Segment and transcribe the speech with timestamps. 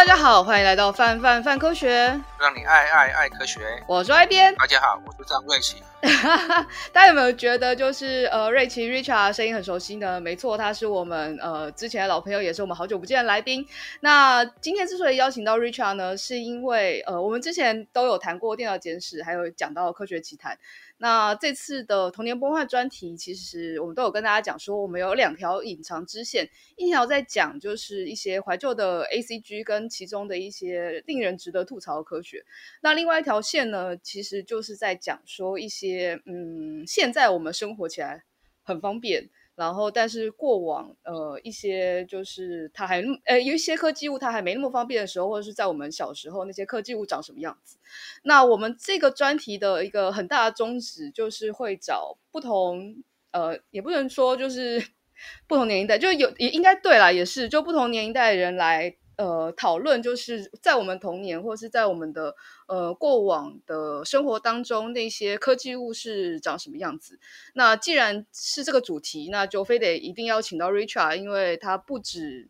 [0.00, 3.60] 大家好，欢迎来到范范范科学，让你爱爱爱科学。
[3.86, 5.76] 我是 Y 编，大家好，我是张瑞奇。
[6.90, 10.18] 大家有没有觉得就是呃瑞奇 Richard 声音很熟悉呢？
[10.18, 13.68] 没错，他是我们呃之前的老朋友，也是我们好久不见的来宾。
[14.00, 20.56] 那今天之所以邀请到 Richard 呢，是因为呃我们之前都有谈过电脑简史，还有讲到科学奇谈。
[21.02, 32.44] 那这次的童年崩坏专题，其实我们都有跟大家讲说，我们有两条隐藏支线，一条在讲就是一些怀旧的 ACG 跟其中的一些令人值得吐槽的科学。
[32.82, 38.22] 那另外一条线呢，其实就是在讲说一些嗯，现在我们生活起来
[38.62, 39.30] 很方便。
[39.60, 47.76] 然后，但是过往呃一些就是它还呃有一些科技物它还没那么方便的时候，或者是在我们小时候那些科技物长什么样子？
[48.22, 54.82] 那我们这个专题的一个很大的宗旨就是会找不同呃，也不能说就是
[55.46, 58.96] 不同年龄代，就有也应该对啦，也是就不同年龄代的人来。
[59.20, 62.34] 呃，讨论就是在我们童年，或是在我们的
[62.66, 67.20] 呃过往的生活当中，那些科技物是长什么样子？
[67.52, 72.48] 那既然是这个主题，那就非得一定要请到 Richard，因为他不止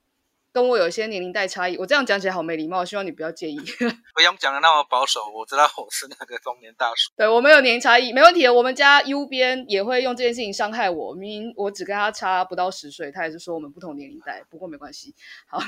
[0.53, 1.77] 跟我有一些年龄代差异。
[1.77, 3.59] 我这样讲起来好没礼貌，希望你不要介意。
[4.15, 7.11] 不用讲的那么保守，我知道我是那个中年大叔。
[7.17, 8.47] 对，我们有年龄差异，没问题。
[8.47, 14.45] 我们家 U 边也会用这件事情伤害我，明明我只跟他差不到十岁，他也是说我们不同年龄代。
[14.49, 15.17] 不过没关系，
[15.49, 15.59] 好。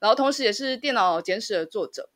[0.00, 2.10] 然后，同时也是电脑简史的作者。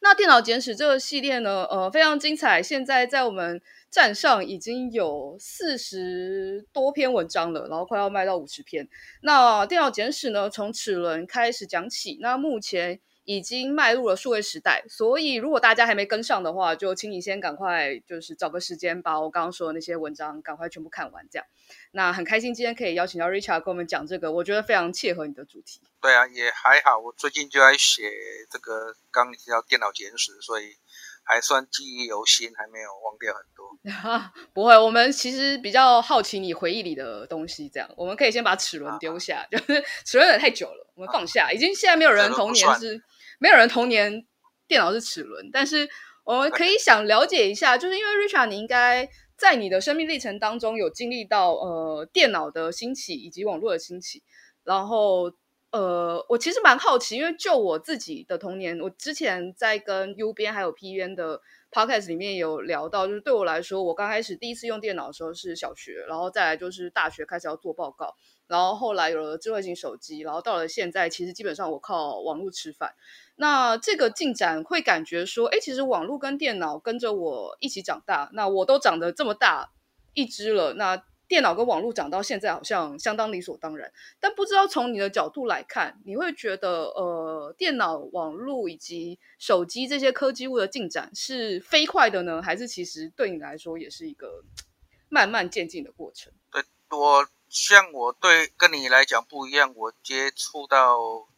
[0.00, 2.62] 那电脑简史这个系列呢，呃，非常精彩。
[2.62, 3.60] 现在在我们
[3.90, 8.88] 站上已经有四十多篇文章了，然后快要卖到五十篇。
[9.22, 12.18] 那电脑简史呢，从齿轮开始讲起。
[12.20, 21.22] 那目前已经迈入了数位时代，所以如果大家还没跟上的话，就请你先赶快，就是找个时间把我刚刚说的那些文章赶快全部看完。
[21.30, 21.46] 这样，
[21.92, 25.82] 那很开心今天可以邀请到 Richard 跟我们讲这个，我觉得非常切合你的主题。
[26.00, 28.10] 对啊，也还好，我最近就在写
[28.50, 30.78] 这个刚提到电脑简史，所以
[31.22, 34.32] 还算记忆犹新，还没有忘掉很多。
[34.54, 41.48] 不会，我们其实比较好奇你回忆里的东西，这样我们可以先把齿轮丢下，啊、 就是齿轮有点太久了，我们放下。
[41.48, 43.04] 啊、已经现在没有人童年是。
[43.38, 44.26] 没有人童年
[44.66, 45.88] 电脑是齿轮，但是
[46.24, 54.22] 我们可以想了解一下，就是因为 Richard，你应该在你的生命历程当中有经历到呃电脑的兴起以及网络的兴起，
[54.64, 55.32] 然后
[55.70, 68.14] 呃，我其实蛮好奇，因为就我自己的童年，我之前在跟 U 编还有 P 编的 Podcast 里面有聊到，就是对我来说，我刚开始第一次用电脑的时候是小学，然后再来就是大学开始要做报告，
[68.48, 72.94] 然后后来有了智慧型手机，然后到了现在，其实基本上我靠网络吃饭。
[73.36, 79.70] 那这个进展会感觉说，哎，其实网络跟电脑跟着我一起长大，那我都长得这么大
[80.14, 83.92] 一只了，那电脑跟网络长到现在好像相当理所当然。
[84.18, 94.42] 但不知道从你的角度来看，你会觉得，呃，电脑、网络以及手机这些科技物的进展是飞快的呢，还是其实对你来说也是一个
[95.10, 96.32] 慢慢渐进的过程？
[96.50, 101.28] 对，我像我对跟你来讲不一样，我接触到。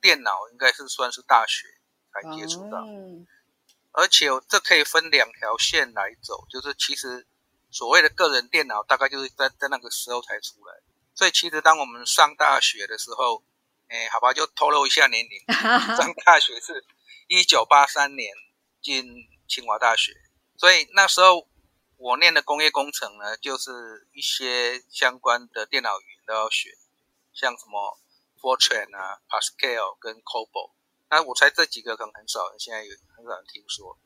[0.00, 1.66] 电脑应该是算是大学
[2.12, 3.26] 才接触到，嗯、
[3.90, 7.26] 而且这可以分两条线来走，就是其实
[7.70, 10.74] 所谓的个人电脑大概就是在在那个时候才出来，
[11.14, 13.42] 所以其实当我们上大学的时候，
[13.88, 15.42] 哎，好吧，就透露一下年龄，
[15.96, 16.84] 上大学是
[17.28, 18.30] 一九八三年
[18.82, 19.06] 进
[19.48, 20.12] 清华大学，
[20.58, 21.48] 所以那时候
[22.04, 26.76] 我念的工业工程呢，就是一些相关的电脑语言都要学，
[27.32, 27.98] 像什么。
[28.44, 30.72] Fortran 啊，Pascal 跟 COBOL，
[31.08, 33.98] 那我猜这几个可能很少人现在有很少人听说。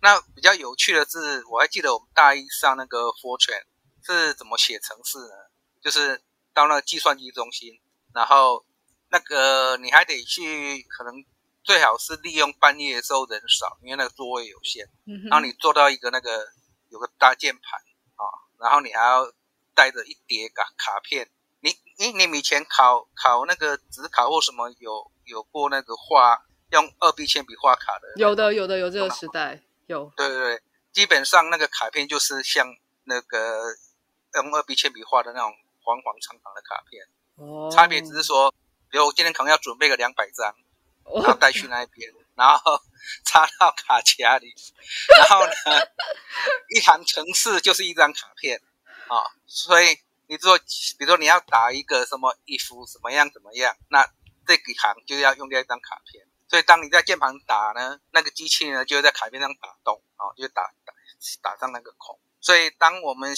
[0.00, 3.64] 那比较有趣的是，我还记得我们大一上那个 Fortran
[4.04, 5.34] 是怎么写程式呢？
[5.82, 6.22] 就是
[6.54, 7.80] 到那个计算机中心，
[8.14, 8.64] 然后
[9.08, 11.12] 那个你还得去，可能
[11.64, 14.88] 最好是利用半夜的时候人少，因为那个座位有限。
[15.28, 16.52] 然后你坐到一个那个
[16.96, 17.78] 有个大键盘
[18.16, 18.24] 啊，
[18.58, 19.30] 然后你还要
[19.74, 21.28] 带着一叠卡卡片。
[21.60, 26.40] 你你你以前考考那个纸考或什么有有过那个画
[26.70, 28.14] 用二 B 铅笔画卡的？
[28.16, 30.10] 有的有的有这个时代有。
[30.16, 30.62] 对对对，
[30.92, 32.66] 基本上那个卡片就是像
[33.04, 33.74] 那个
[34.34, 35.52] 用二 B 铅笔画的那种
[35.82, 37.04] 黄黄长长的卡片。
[37.36, 37.70] 哦。
[37.70, 38.50] 差别只是说，
[38.90, 40.54] 比如我今天可能要准备个两百张，
[41.04, 42.80] 然后带去那边，哦、然后
[43.26, 44.54] 插到卡夹里，
[45.18, 45.52] 然后呢，
[46.68, 48.60] 一行程式就是一张卡片
[49.08, 49.98] 啊、所以。
[50.28, 54.04] 你说，比如说你要打一个什么 if 什么样怎么样，那
[54.44, 56.26] 这几行就要用掉一张卡片。
[56.48, 60.92] 所以当你在键盘打呢，那个机器呢就会在卡片上打洞啊，就打打
[61.40, 62.18] 打上那个孔。
[62.40, 63.36] 所以当我们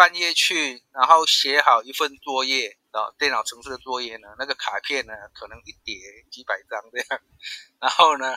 [0.00, 5.94] 半夜去，然后写好一份作业，啊，电脑程式的作业呢，那个卡片呢，可能一叠
[6.30, 7.20] 几百张这样，
[7.78, 8.34] 然后呢，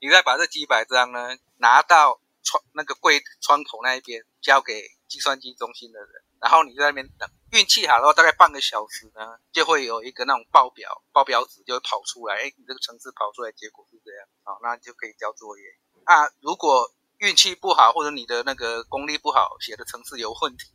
[0.00, 6.08] 你再把这几百张呢拿到窗那个柜窗口那一边交给计算机中心的人，
[6.40, 15.62] 然后你在那边等，运气好的话，大概半个小时呢，就会有一个那种报表报表纸就会跑出来，哎，你这个程式跑出来结果是这样，好，那就可以交作业。
[16.06, 20.74] 啊，如果运气不好，或者你的那个功力不好，写的程式有问题，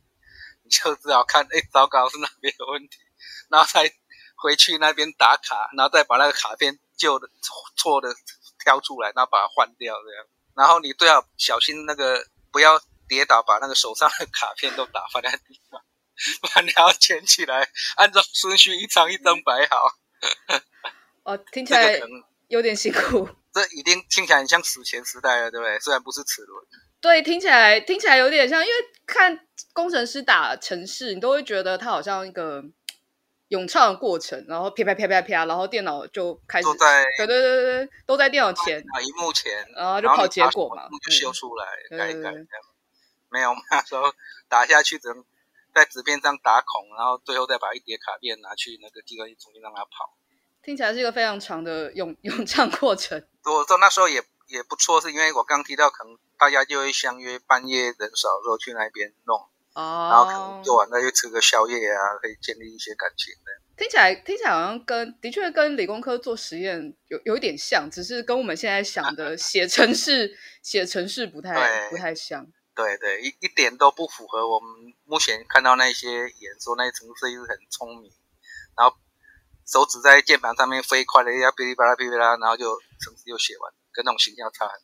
[0.70, 2.98] 就只好看，哎， 糟糕，是哪边有问题。
[3.50, 3.92] 然后再
[4.36, 7.28] 回去那边打卡，然后再把那个卡片旧的
[7.76, 8.14] 错的
[8.64, 10.26] 挑出来，然后把它换掉这样。
[10.54, 15.80] 然后你最好小心那个不要跌倒，把那个手上的卡片都打翻在地上，
[16.40, 19.98] 不然你要捡起来，按照顺序一张一张摆好。
[21.24, 22.00] 哦，听起来
[22.48, 23.28] 有点辛苦。
[23.52, 25.78] 这已经听起来很像史前时代了，对不对？
[25.80, 26.64] 虽然不是齿轮。
[27.00, 28.74] 对，听起来听起来有点像，因为
[29.06, 32.62] 看工程师打城市，你都会觉得他好像一个
[33.48, 41.66] 咏唱的过程，然后啪啪啪啪啪，然后电脑就开始，在对对对对对，都在电脑前啊，荧幕前，然后就跑结果嘛，就修出来，
[41.96, 42.46] 改一改这样。
[43.30, 44.12] 没有，那时候
[44.48, 45.24] 打下去只能
[45.74, 50.14] 在纸片上打孔，然后最后再把一叠卡片拿去那个计算机重新让它跑。
[50.62, 53.26] 听起来是一个非常长的咏咏唱过程。
[53.44, 56.18] 我到那时候也也不错，是因为我刚提到可能。
[56.40, 59.36] 大家就会相约半夜人少的时候去那边弄
[59.74, 60.10] ，oh.
[60.10, 63.52] 然后可能做完再去吃个宵夜啊，可以建立一些感情的。
[63.76, 72.46] 听起来听起来好像跟的确跟理工科做实验有有一点像，只是跟我们现在想的写程式 写程式不太不太像。
[72.74, 74.70] 对对，一一点都不符合我们
[75.04, 78.10] 目前看到那些演说那些程式是很聪明，
[78.76, 78.96] 然后
[79.66, 84.80] 手指在键盘上面飞快的要哔哩吧啦哔哩啦，然后就程式就写完，跟那种形象差很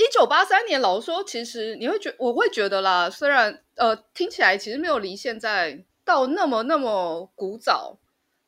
[0.00, 7.98] 一九八三年，老实说，其实你会觉，我会觉得啦，虽然呃听起来其实没有离现在到那么那么古早，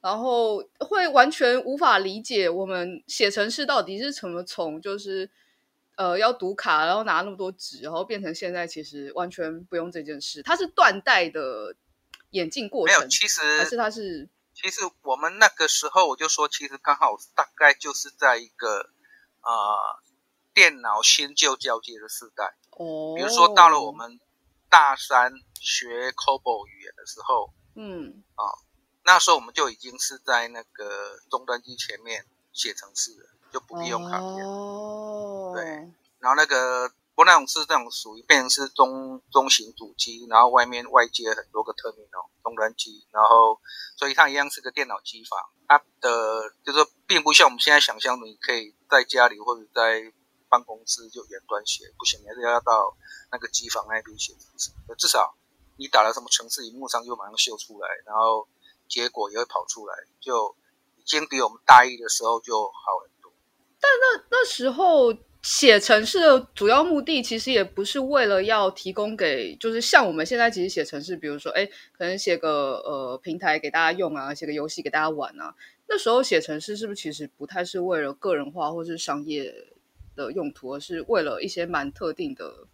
[0.00, 5.28] 然后会完全无法理解我们写程式到底是怎么从就是
[5.96, 11.76] 呃要读卡，然后拿那么多纸，然后变成现在其实完全不用这件事，它是断代的
[12.31, 12.98] 演进过程。
[12.98, 18.88] 没有，其实还是它是，其实我们那个时候我就说，其实刚好大概就是在一个
[19.40, 19.52] 啊。
[19.52, 20.02] 呃
[20.54, 24.20] 电脑新旧交接的时代，哦，比如说到了我们
[24.69, 28.44] 大三学 COBOL 语言的时候，嗯，啊，
[29.04, 35.64] 那时候我们就已经是在那个终端机前面写程式了，就不必用卡片，哦，对，
[36.19, 43.60] 然后那个不那种是这种属于变成是中中型主机，然后外面外接很多个 terminal 终端机，然后
[43.96, 50.12] 所以它一样是个电脑机房，它的就是说并不像我们现在想象的，你可以在家里或者在
[50.52, 52.94] 办公室就远端写不行，你还是要到
[53.32, 54.70] 那个机房那边写程式。
[54.99, 55.34] 至少
[55.78, 58.46] 你打了什么程式，萤幕上就马上秀出来，然后
[58.87, 60.54] 结果也会跑出来，就
[60.99, 63.32] 已经比我们大一的时候就好很多。
[63.81, 71.64] 但那那时候写程式的主要目的，其实也不是为了要提供给，就是像我们现在其实写程式，比如说，哎，
[71.96, 75.55] 可能写个呃平台给大家用啊，写个游戏给大家玩啊。
[75.88, 79.52] 那时候写程式是不是其实不太是为了个人化或是商业？
[80.14, 82.67] 的用途，而是为了一些蛮特定的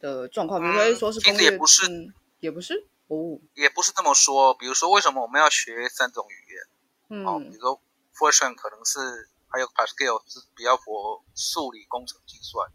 [0.00, 4.54] 的状况，比如说说是工业，也不是，嗯、也不是哦，也不是这么说。
[4.54, 7.22] 比如说，为什么我们要学三种语言？
[7.22, 7.80] 嗯，哦，比如说
[8.14, 12.70] Fortran 可能是，还有 Pascal 是比较 for 数理工程计算，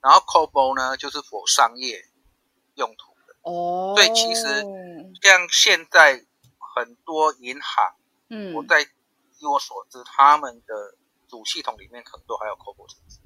[0.00, 2.04] 然后 COBOL 呢就是 for 商业
[2.74, 3.36] 用途的。
[3.42, 4.42] 哦，对，其实
[5.22, 6.24] 像现在
[6.74, 7.94] 很多银行，
[8.28, 10.94] 嗯，我在以我所知，他们的。
[11.28, 12.54] 主系统里面可能都还有
[12.88, 13.18] 式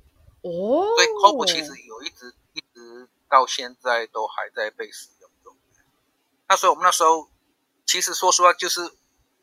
[0.43, 5.55] 哦，所以 COBOL 其实有一直一直到现在都还在被使用中。
[6.49, 7.29] 那所以我们那时候
[7.85, 8.81] 其实说实话就是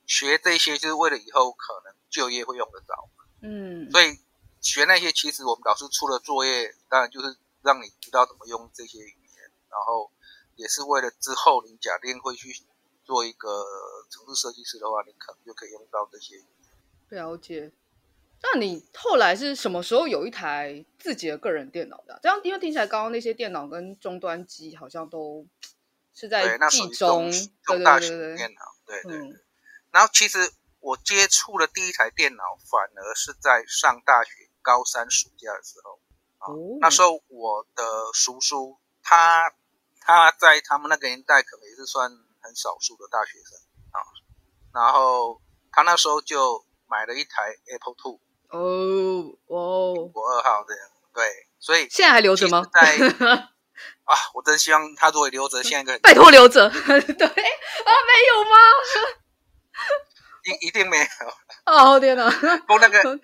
[0.06, 3.10] 学这些，就是为了以后可能就业会用得着。
[3.42, 4.18] 嗯，所以
[4.60, 10.12] 学那些其实我们老师出了作业，当然就是让你知道怎么用这些语言，然后
[10.56, 12.52] 也是为了之后你假定会去
[13.04, 13.64] 做一个
[14.10, 17.22] 城市设计师的话，你可能就可以用到这些语言。
[17.22, 17.72] 了解。
[18.39, 22.20] 那你后来是什么时候有一台自己的个人电脑的啊？
[22.22, 25.46] 这样，因为听起来刚刚那些电脑跟终端机好像都
[26.13, 27.32] 是在技中，
[27.63, 29.27] 中大型电脑，对对对。
[29.27, 29.39] 嗯，
[29.91, 36.00] 然后其实我接触的第一台电脑，反而是在上大学高三暑假的时候。
[36.39, 36.77] 哦。
[36.79, 39.51] 那时候我的叔叔，他
[40.00, 43.60] 他在他们那个年代，可能也是算很少数的大学生
[43.91, 44.00] 啊。
[44.74, 45.41] 然后
[45.72, 48.22] 他那时候就买了一台 Apple Two。
[48.50, 48.60] 哦
[49.48, 51.25] 哦，苹果二号这样，对，
[51.60, 52.66] 所以现在还留着吗？
[52.74, 52.82] 在
[54.06, 56.70] 啊，我真希望他如果留着，现在可以 拜托留着。
[56.72, 58.58] 对啊，没有吗？
[60.46, 61.06] 一一定没有。
[61.66, 62.30] 哦天哪！
[62.62, 63.20] 不过那个，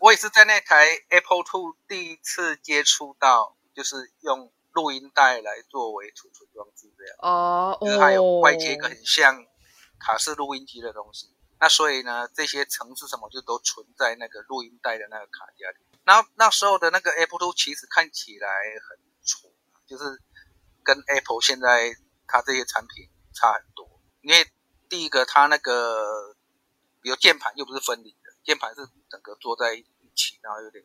[0.00, 7.16] 我也是在那台 Apple Two 第一次接触到，就是用录音带来作为储存装置这样。
[7.20, 7.78] 哦。
[7.80, 9.46] 就是还有外接一个很像
[10.00, 11.35] 卡式录音机的东西。
[11.58, 15.98] 那所以呢，这些程式什么就都存在那个录音带的那个卡夹里。
[16.04, 18.48] 然后那时候的那个 Apple Two 其实看起来
[18.88, 19.52] 很丑，
[19.86, 20.04] 就是
[20.82, 21.96] 跟 Apple 现在
[22.26, 24.00] 它这些产品差很多。
[24.20, 24.50] 因为
[24.88, 26.34] 第一个它那个。
[27.02, 29.86] 比如键盘又不是分离的，键盘是整个坐在一
[30.16, 30.84] 起，然后有点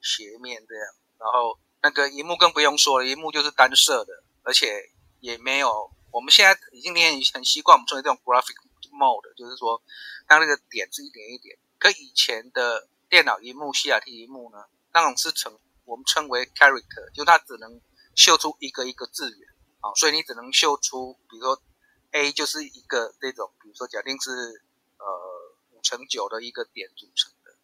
[0.00, 0.86] 斜面这样。
[1.18, 5.90] 然后那个荧幕更不用说了，荧幕就是单色的，而且也没有。
[6.10, 8.54] 我们现在已经练很习惯我们说的这种 graphic
[8.98, 9.80] mode，就是说
[10.26, 11.56] 当那个点是一点一点。
[11.78, 14.58] 可以前的电脑荧幕、CRT 荧幕呢，
[14.92, 17.80] 那种是称我们称为 character，就它只能
[18.16, 19.48] 秀出一个一个字元
[19.80, 21.62] 啊，所以你只能秀出，比如说
[22.10, 24.30] A 就是一个这种，比如说假定是
[24.98, 25.38] 呃。
[25.70, 27.54] 五乘九的一个点组成的，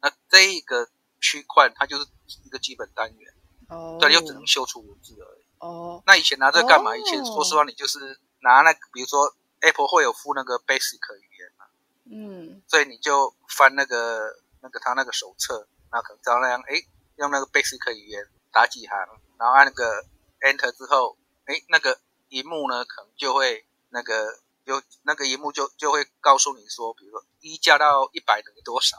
[0.00, 0.88] 那这一个
[1.20, 2.06] 区块它就是
[2.44, 3.34] 一个基本单元，
[3.68, 5.44] 哦，对，又只能秀出文字而已。
[5.58, 6.96] 哦，那以前拿这干嘛？
[6.96, 7.98] 以前说实话，你就是
[8.42, 11.66] 拿那个，比如说 Apple 会有附那个 Basic 语言嘛，
[12.10, 14.20] 嗯，所以你就翻那个
[14.60, 16.82] 那个他那个手册，那可能照那样，哎，
[17.16, 18.98] 用那个 Basic 语言打几行，
[19.38, 20.04] 然后按那个
[20.40, 21.16] Enter 之后，
[21.46, 24.40] 哎，那个荧幕呢，可能就会那个。
[24.66, 28.96] 有那个荧幕就就会告诉你说，比如说一加到一百等于多少，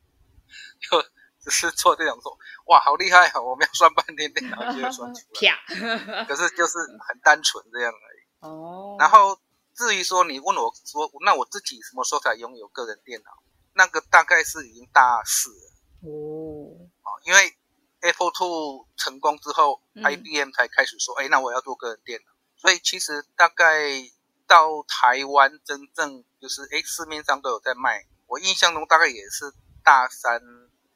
[0.80, 1.02] 就
[1.42, 3.38] 只是做这种说，哇，好厉害啊！
[3.38, 8.24] 我们要算半天电脑就会算出来，可是就是很单纯这样而已。
[8.48, 8.96] 哦。
[8.98, 9.38] 然后
[9.74, 13.30] 至于说你问我说，那我自己什么时候才拥有个人电脑？
[13.74, 16.08] 那个大概是已经大四了。
[16.08, 16.88] 哦。
[17.02, 17.56] 啊，因为
[18.00, 22.32] Apple Two 成功之后，嗯，IBM 才开始说，哎，那我要做个人电脑。
[22.56, 24.10] 所以其实大概。
[24.46, 28.06] 到台湾真正就是哎，市面上都有在卖。
[28.26, 29.50] 我印象中大概也是
[29.82, 30.38] 大三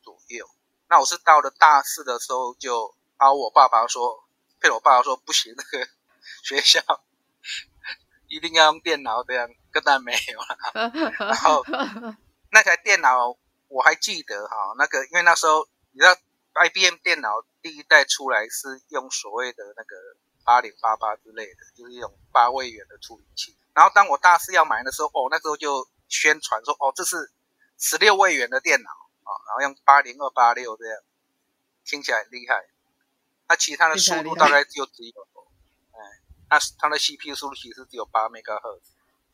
[0.02, 0.46] 左右。
[0.86, 4.28] 那我是到了大四的时候，就啊，我爸爸说，
[4.60, 5.88] 骗我爸爸说不行，那个
[6.44, 6.82] 学校
[8.28, 10.56] 一定要用电脑，这样根本没有了。
[11.26, 11.64] 然后
[12.50, 13.36] 那台电脑
[13.68, 16.14] 我还记得哈，那个因为那时候你知道
[16.54, 19.96] ，IBM 电脑第一代出来是用所谓的那个。
[20.44, 23.54] 八零八八之类的，就是一种八位元的处理器。
[23.74, 27.30] 然后当我大四要买的时候，哦，那时候就宣传说，哦，这是
[27.76, 28.88] 十六位元的电脑
[29.24, 31.02] 啊，然后用八零二八六这样，
[31.84, 32.64] 听起来很厉害。
[33.46, 35.37] 那其他的速度大概就只有，哎，
[36.50, 38.80] 那它的 CPU 速度其实只有八 MHz。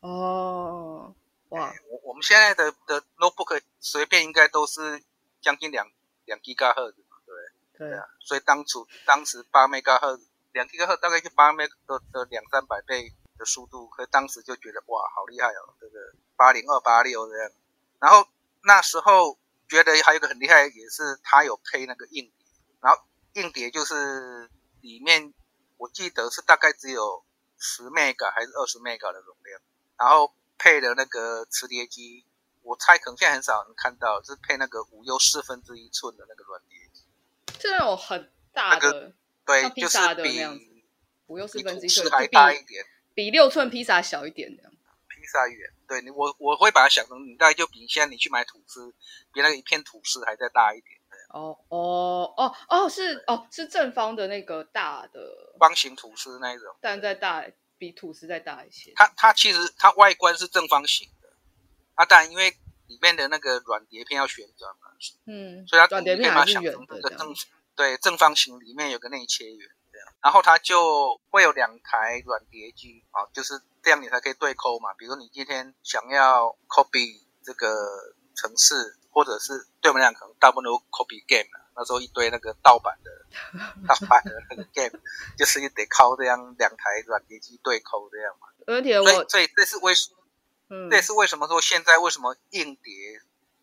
[0.01, 1.15] 哦，
[1.49, 5.03] 哇，我我们现在的的 notebook 随便应该都是
[5.41, 5.87] 将近两
[6.25, 7.33] 两 GHz 嘛，对
[7.77, 7.89] 不对？
[7.89, 10.21] 对啊，所以当初当时八 MHz。
[10.55, 15.99] 两 GHz 大概就八 M 的的两三百倍的速度，可当时就觉得哇，好厉害哦，这个
[16.37, 17.51] 八零二八六这样。
[17.99, 18.25] 然后
[18.63, 22.47] 那时候觉得还有一个很厉害，也是它有配那个硬碟，
[22.79, 23.03] 然后
[23.33, 25.33] 硬碟就是里面
[25.77, 27.23] 我记得是大概只有
[27.57, 29.61] 十 Mega 还是二十 Mega 的容量，
[29.97, 32.25] 然后配的那个磁碟机，
[32.61, 37.03] 我猜可能现在很少人看到，是配那个五又四分之一寸的那个软碟机，
[37.59, 38.91] 这种很大的。
[38.91, 39.13] 那个
[39.45, 40.39] 对，就是比
[41.27, 44.71] 五又四分之一寸还大一点，比六寸披萨小一点的样。
[45.07, 48.93] 披萨圆，对你我我会把它想成，你大概就比现在你去买吐司，
[49.33, 50.94] 比那个一片吐司还再大一点。
[51.35, 55.19] 哦哦哦哦，是哦是正方的那个大的
[55.59, 57.45] 方形吐司那一种，但再大
[57.77, 58.93] 比吐司再大一些。
[58.95, 61.27] 它它其实它外观是正方形的，
[61.95, 62.51] 啊，但因为
[62.87, 64.87] 里面的那个软碟片要旋转嘛，
[65.25, 67.35] 嗯，所以它软碟片还是圆的这正。
[67.75, 74.93] 对，正方形里面有个内切圆，这样，然后它就会有两台软碟机啊，就是这样你才可以对抠嘛。
[74.93, 77.67] 比如说你今天想要 copy 这个
[78.33, 83.09] 程式，或者是对我们俩可能大部分都 copy game，那时候一堆那个盗版的
[83.87, 84.99] 盗版的那个 game，
[85.37, 88.49] 就是得靠这样两台软碟机对抠这样嘛。
[88.67, 90.17] 而且我，所以，所以这是为什么？
[90.67, 93.21] 嗯，这也是为什么说现在为什么硬碟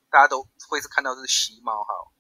[0.09, 2.13] 大家都会是看到是 C 冒号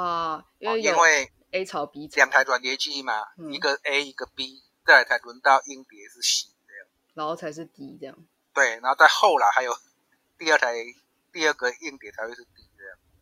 [0.00, 1.32] 啊，因为因为。
[1.52, 8.16] A 槽 B 槽，两台软碟机嘛，嗯、一个 A 一个 B，再来才轮到硬碟是 C 这样，然后才是 D 这样。
[8.52, 9.74] 对，然后在后来还有
[10.36, 10.74] 第二台
[11.32, 12.65] 第二个硬碟才会是 D。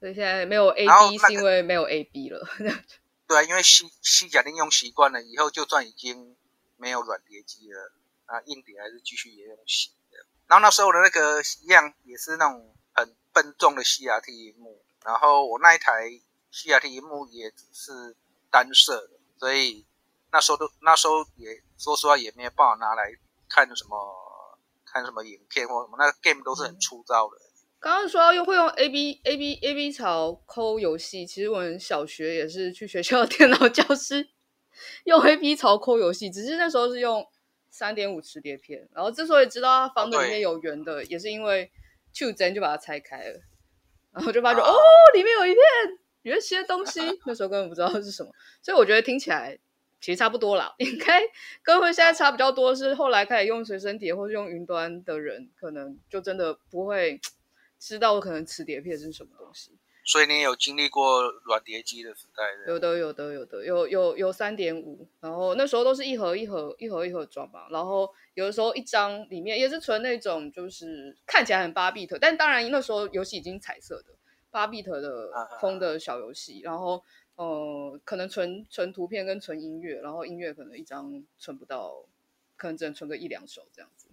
[0.00, 2.46] 所以现在没有 A B、那个、是因为没有 A B 了。
[3.26, 6.36] 对啊，因为 C C 假定用习惯了，以后就算已经
[6.76, 7.92] 没有软碟机了，
[8.26, 10.26] 啊，硬碟还是继续也用样。
[10.46, 16.10] 然后那时候的那个一样也是那种很笨重的 CRT 萤幕，然后我那一台
[16.52, 18.16] CRT 萤幕也只是。
[18.54, 19.84] 单色的，所以
[20.30, 23.02] 那时候都那时候也说实话也没有办法拿来
[23.48, 27.36] 看什么看什么影片或什么，那个 game 都是很粗糙的。
[27.84, 34.26] 刚刚说要用会用 A B A B A B 槽抠游戏，其实我们小学也是去学校电脑教室
[35.04, 37.22] 用 A B 槽抠游戏，只是那时候是用
[37.68, 38.88] 三点五磁碟片。
[38.94, 41.70] 然后之所以知道它房子里面有圆的，也是因为
[42.10, 43.38] 去真就把它拆开了，
[44.14, 44.74] 然后就发觉、啊、哦，
[45.12, 45.62] 里面有一片
[46.22, 48.30] 有一些东西，那时候根本不知道是什么。
[48.62, 49.58] 所以我觉得听起来
[50.00, 51.20] 其实差不多啦，应该
[51.62, 57.20] 跟会现在差比较多是后来开始用随身碟或是用云端的人，可能就真的不会。
[57.84, 59.70] 知道可能磁碟片是什么东西，
[60.06, 62.72] 所以你有经历过软碟机的时代的？
[62.72, 74.14] 有的，有的，有的，有有有三点五，然后那时候都是一盒一盒一盒一盒装嘛，然后有的时候一张里面也是存那种就是看起来很八 bit，但当然那时候游戏已经彩色的
[74.50, 82.06] 八 bit 的风的小游戏，然后呃可能存存图片跟存音乐，然后音乐可能一张存不到，
[82.56, 84.06] 可能只能存个一两首这样子，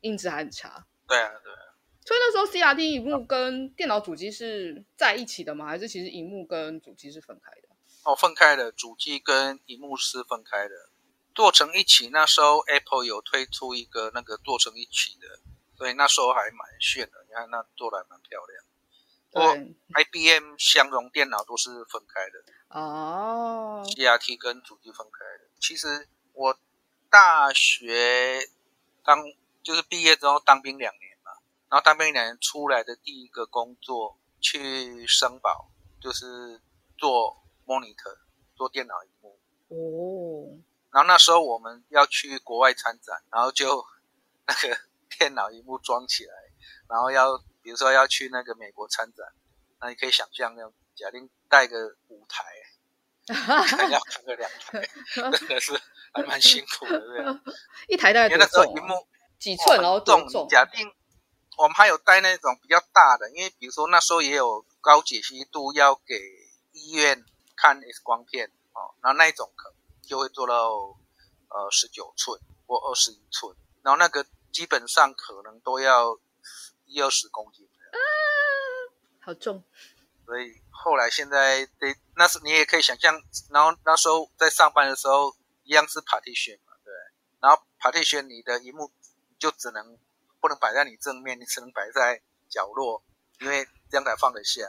[0.00, 0.84] 音质还很差。
[1.06, 1.65] 对啊，对啊。
[2.06, 5.66] 所以那时候 CRT 荧幕跟电脑主机是在一起的吗？
[5.66, 7.68] 还是其实荧幕跟主机是分开的？
[8.04, 10.88] 哦，分开的，主机跟荧幕是分开的，
[11.34, 12.08] 做成一起。
[12.10, 15.40] 那时候 Apple 有推出一个那个做成一起的，
[15.76, 17.24] 所以那时候还蛮炫的。
[17.26, 18.64] 你看那做的还蛮漂亮。
[19.32, 22.44] 对，IBM 相容电脑都是分开的。
[22.68, 25.50] 哦，CRT 跟主机分开的。
[25.58, 26.56] 其实我
[27.10, 28.48] 大学
[29.04, 29.18] 当
[29.64, 31.15] 就是毕业之后当兵两年。
[31.68, 35.70] 然后当兵两年出来的第一个工作，去生宝，
[36.00, 36.60] 就是
[36.96, 38.18] 做 monitor，
[38.54, 39.38] 做电脑萤幕。
[39.68, 40.62] 哦。
[40.92, 43.84] 然后那时候我们要去国外参展，然后就
[44.46, 44.78] 那个
[45.18, 46.32] 电脑萤幕装起来，
[46.88, 49.26] 然后要比如说要去那个美国参展，
[49.80, 52.44] 那你可以想象那种，假定带个五台，
[53.90, 54.88] 要扛个两台，
[55.36, 55.78] 真的是
[56.14, 57.40] 还蛮辛苦的？
[57.88, 58.74] 一台大概多重？
[58.76, 59.06] 萤幕
[59.38, 59.80] 几寸？
[59.82, 60.46] 然后多重？
[60.48, 60.88] 假定。
[61.56, 66.14] 我们还有带那种比较大的，因为比如说那时候也有高解析度要给
[66.72, 67.24] 医院
[67.56, 70.98] 看 X 光片哦，然后那一种可能就会做到
[71.48, 76.18] 呃十九寸或二十一寸，然后那个基本上可能都要
[76.84, 77.96] 一二十公斤，啊，
[79.20, 79.64] 好重。
[80.26, 86.92] 所以后来现在对，那是你也可以想象，然后那时候在上班的时候一样是 partition 嘛，对，
[87.40, 88.92] 然后 partition 你的荧幕
[89.38, 89.98] 就只能。
[90.40, 93.02] 不能摆在你正面，你只能摆在角落，
[93.40, 94.62] 因为这样才放得下。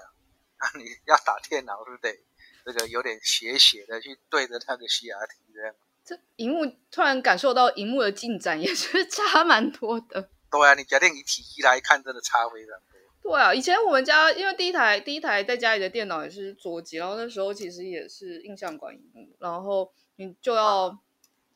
[0.57, 2.19] 啊， 你要打电脑，是不是得
[2.65, 5.75] 这个有点斜斜的去对着那个 CRT 这样？
[6.03, 10.29] 这荧幕突然感受到荧幕的进展也是差蛮多的。
[10.49, 13.31] 对啊，你假定你体积来看，真的差非常多。
[13.31, 20.97] 对啊，以前我们家因为第一台第一台在家里的电脑也是桌机，然后那时候其实也是印象管荧幕，然后你就要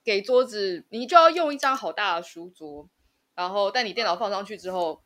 [0.03, 2.87] 给桌子，你就要用一张好大的书桌。
[3.33, 5.01] 然后，但你电脑放上去之后，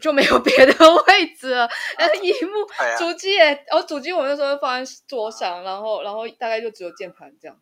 [0.00, 0.72] 就没有别的
[1.06, 1.68] 位置了。
[1.96, 2.66] 然后荧幕、
[2.98, 7.56] 主机也，然后主机我们那时候放在桌上，然后，然后大概就只有键盘这样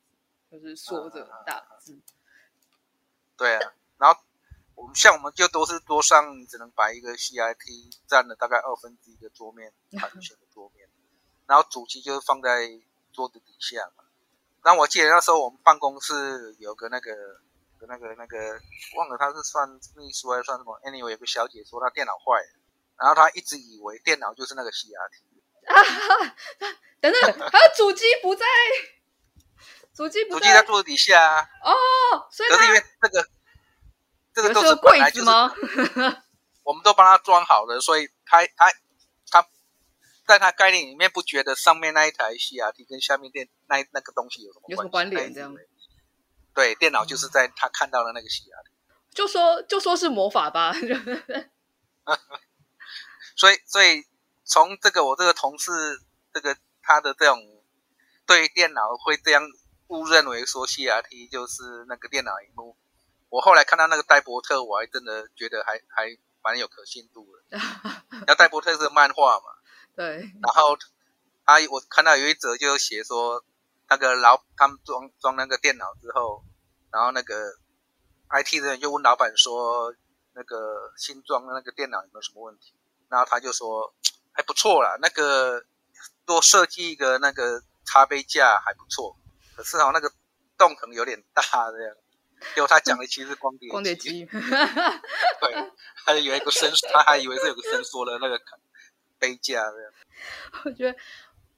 [0.50, 2.00] 子，就是缩着打字。
[3.36, 4.18] 对啊，然后
[4.74, 10.88] 我们像我们就都是桌上只能摆一个 CIT 占了大概二分之一个桌面，盘旋的桌面。
[11.46, 12.66] 然后主机就是放在
[13.12, 14.04] 桌子底下嘛。
[14.64, 17.12] 然后我记得那时候我们办公室有个那个。
[17.88, 18.60] 那个那个
[18.96, 22.60] 忘了他是算秘书还是算什么？Anyway，有个小姐说她电脑坏了，
[22.98, 25.32] 然后她一直以为电脑就是那个 CRT。
[25.64, 26.36] 啊哈！
[27.00, 28.44] 等等，还有主机不在，
[29.94, 31.40] 主机不在，主机在桌子底下。
[31.62, 31.72] 哦，
[32.32, 33.28] 所以可是因为这个
[34.34, 35.54] 这个都是本来就是吗？
[36.64, 38.72] 我们都帮他装好了，所以他他
[39.30, 39.46] 他
[40.26, 45.54] 在他概念里面不觉得上面那一台 CRT 跟下面电那那个东西有什么有什么关联这样。
[46.54, 48.66] 对，电脑就是在他看到的那个 CRT，
[49.14, 50.72] 就说就说是魔法吧。
[53.36, 54.04] 所以所以
[54.44, 55.72] 从这个我这个同事
[56.34, 57.40] 这个他的这种
[58.26, 59.42] 对电脑会这样
[59.86, 62.76] 误认为说 CRT 就是那个电脑荧幕，
[63.30, 67.58] 我后来看到那个戴伯特，我还真的觉得还还蛮有可信度的。
[68.26, 69.44] 那戴伯特是漫画嘛？
[69.96, 70.30] 对。
[70.42, 70.76] 然后
[71.46, 73.42] 他我看到有一则就写说。
[73.92, 76.42] 那个老他们装装那个电脑之后，
[76.90, 77.34] 然后那个
[78.30, 79.94] IT 的人就问老板说
[80.32, 82.72] ：“那个新装的那个电脑有没有什么问题？”
[83.10, 83.94] 然后他就说
[84.32, 85.62] ：“还不错啦，那个
[86.24, 89.14] 多设计一个那个茶杯架还不错，
[89.54, 90.10] 可是哦那个
[90.56, 91.94] 洞可能有点大这样。”
[92.54, 95.72] 结果他讲的其实是光碟光碟机， 对，
[96.06, 98.40] 他以为有个伸，他还以为是有个伸缩的那个
[99.18, 99.92] 杯架这样。
[100.64, 100.98] 我觉得。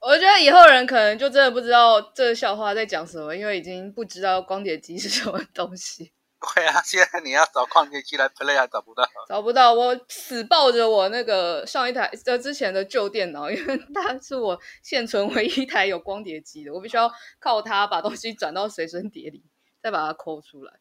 [0.06, 6.12] 我觉得以后人可能就真的不知道这个笑话在讲什么，因为已经不知道光碟机是什么东西。
[6.54, 9.72] 对啊，现在你要找光碟机来 play 还找不到，找不到。
[9.72, 19.42] 我死抱着我那个上一台呃之前的旧电脑，因为它是我现存唯一一台有光碟机的，我必须要靠它把东西转到随身碟里，
[19.82, 20.74] 再把它抠出来。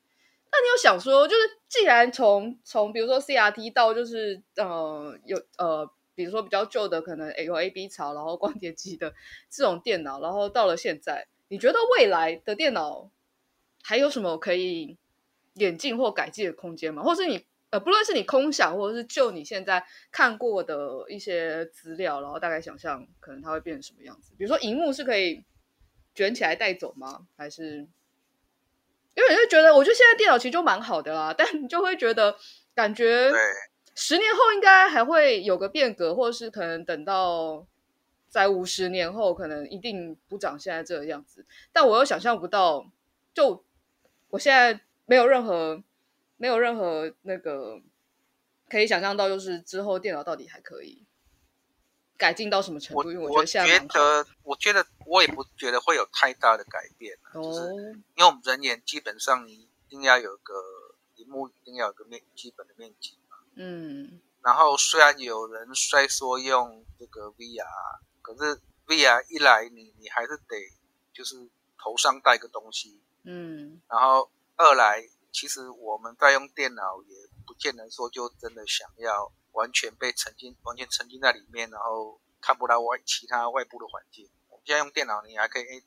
[0.52, 9.14] 那你有想说，就是既然从从比如说 CRT 到就是呃有呃比如说比较旧的可能有 AB 槽，然后光碟机的
[9.50, 13.10] 这种电脑，然后到了现在，你觉得未来的电脑
[13.82, 14.98] 还有什么可以？
[15.58, 24.34] 演进或改进的空间吗，或是你呃，不论是你空想，或者是就你现在看过的一些资料，然后大概想象可能它会变成什么样子。
[24.36, 25.44] 比如说，荧幕是可以
[26.16, 27.28] 卷起来带走吗？
[27.38, 27.88] 还是
[29.14, 32.36] 因为你就觉得，我觉得现在电脑其实就蛮好的啦，但你就会觉得
[32.74, 33.32] 感觉
[33.96, 37.66] 十年后应该还会有个变革，或是可能等到
[38.30, 41.46] 在五十年后，可能一定不长现在这个样子。
[41.72, 42.90] 但我又想象不到，
[43.34, 43.64] 就
[44.30, 44.82] 我现在。
[45.06, 45.84] 没有任何，
[46.38, 47.82] 没有任何那个
[48.70, 51.04] 可以想象到，就是之后电脑到底还可以
[52.16, 53.12] 改进到什么程度？
[53.12, 57.74] 因为我觉得，我觉得，我觉得我也不觉得会有太大的改变，哦，就是
[58.16, 60.54] 因为我们人眼基本上你一定要有个
[61.16, 63.23] 萤幕，一定要有个面基本的面积嘛。
[63.56, 64.22] 嗯。
[64.42, 67.66] 然后虽然有人在说用这个 VR，
[68.22, 70.56] 可是 VR 一来你你还是得
[71.14, 71.36] 就是
[71.78, 73.02] 头上戴个东西。
[73.24, 73.82] 嗯。
[73.90, 74.30] 然后。
[74.56, 84.30] 二来，其实我们在用电脑，也不见得说就真的想要完全被沉浸、完全沉浸在里面，然后看不到外其他外部的环境。
[84.50, 85.84] 我们现在用电脑，你还可以，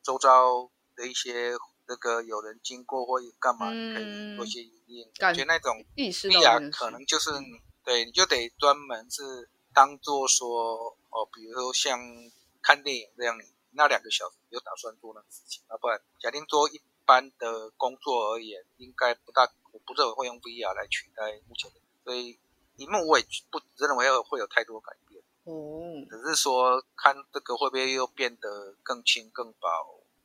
[0.00, 1.54] 周遭的一些
[1.86, 5.10] 那个有人经过或干嘛，可以做一些影印。
[5.18, 11.98] 感觉那种 VR 可能就是你对，你就得专门是当做说哦，比如说像
[12.62, 13.36] 看电影这样，
[13.72, 16.80] 那两个小时就打算做那个事情，要不然假定做一。
[17.06, 19.42] 般的工作而言，应该不大，
[19.72, 22.38] 我不认为会用 VR 来取代目前的，所以
[22.76, 25.22] 萤幕我也不认为会有太多改变。
[25.44, 29.68] 哦，只是说看这个会不会又变得更轻、更薄，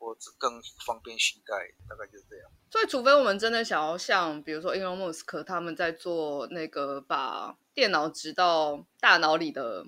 [0.09, 1.55] 或者更方便携带，
[1.87, 2.49] 大概就是这样。
[2.71, 9.85] 所以，除非我们真的想要像比如说 Elon Musk 他们在做那个把电脑植到大脑里的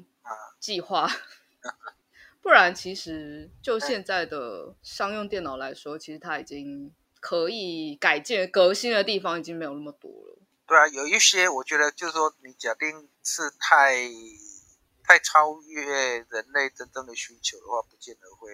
[0.60, 1.08] 计划。
[1.62, 1.98] 啊
[2.44, 10.40] 不然，其实就现在的商用电脑来说，其实它已经可以改建、革新的地方已经没有那么多了。
[10.66, 13.96] 对啊，有一些我觉得就是说，你假定是太
[15.04, 15.86] 太超越
[16.18, 18.50] 人类真正的需求的话，不见得会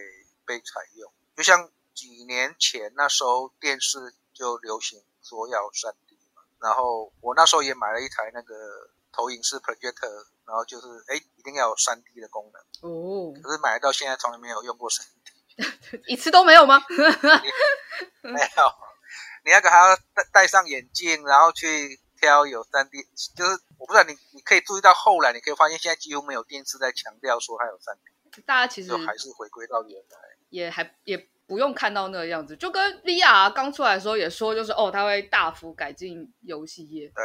[0.45, 1.09] 被采用。
[1.37, 8.55] 就像几年前那时候电视就流行说要 3D 嘛，然后我那时候也买了一台那个
[9.13, 10.27] 投影式 projector。
[10.47, 13.33] 然后就是，哎，一定要有 3D 的功能哦。
[13.43, 16.81] 可是买到现在从来没有用过 3D， 一次都没有吗？
[18.23, 18.73] 没有，
[19.43, 23.05] 你那个还要戴戴上眼镜，然后去挑有 3D。
[23.35, 28.45] 就是我不知道你，你可以注意到后来，你可以发现现在几乎没有电视在强调说它有 3D。
[28.45, 30.17] 大家其实就还是回归到原来，
[30.49, 32.55] 也还也不用看到那个样子。
[32.57, 37.07] 就跟 VR 刚出来的时候也说，就是哦，它会大幅改进游戏业。
[37.07, 37.23] 对。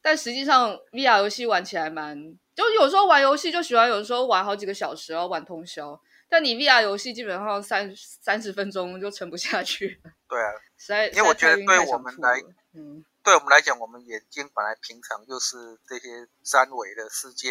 [0.00, 2.14] 但实际上，VR 游戏玩起来蛮，
[2.54, 5.98] 就有时候玩游戏就喜欢，有时候玩好几个小时，然后玩通宵。
[6.28, 9.98] 但你 VR 游戏基本上三三十分钟就撑不下去。
[10.28, 12.38] 对啊， 实在，因为我觉得对我们来，
[12.74, 15.56] 嗯，对我们来讲，我们眼睛本来平常就是
[15.88, 17.48] 这些三维的世界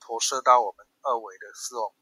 [0.00, 2.01] 投射到我们二维的视网膜平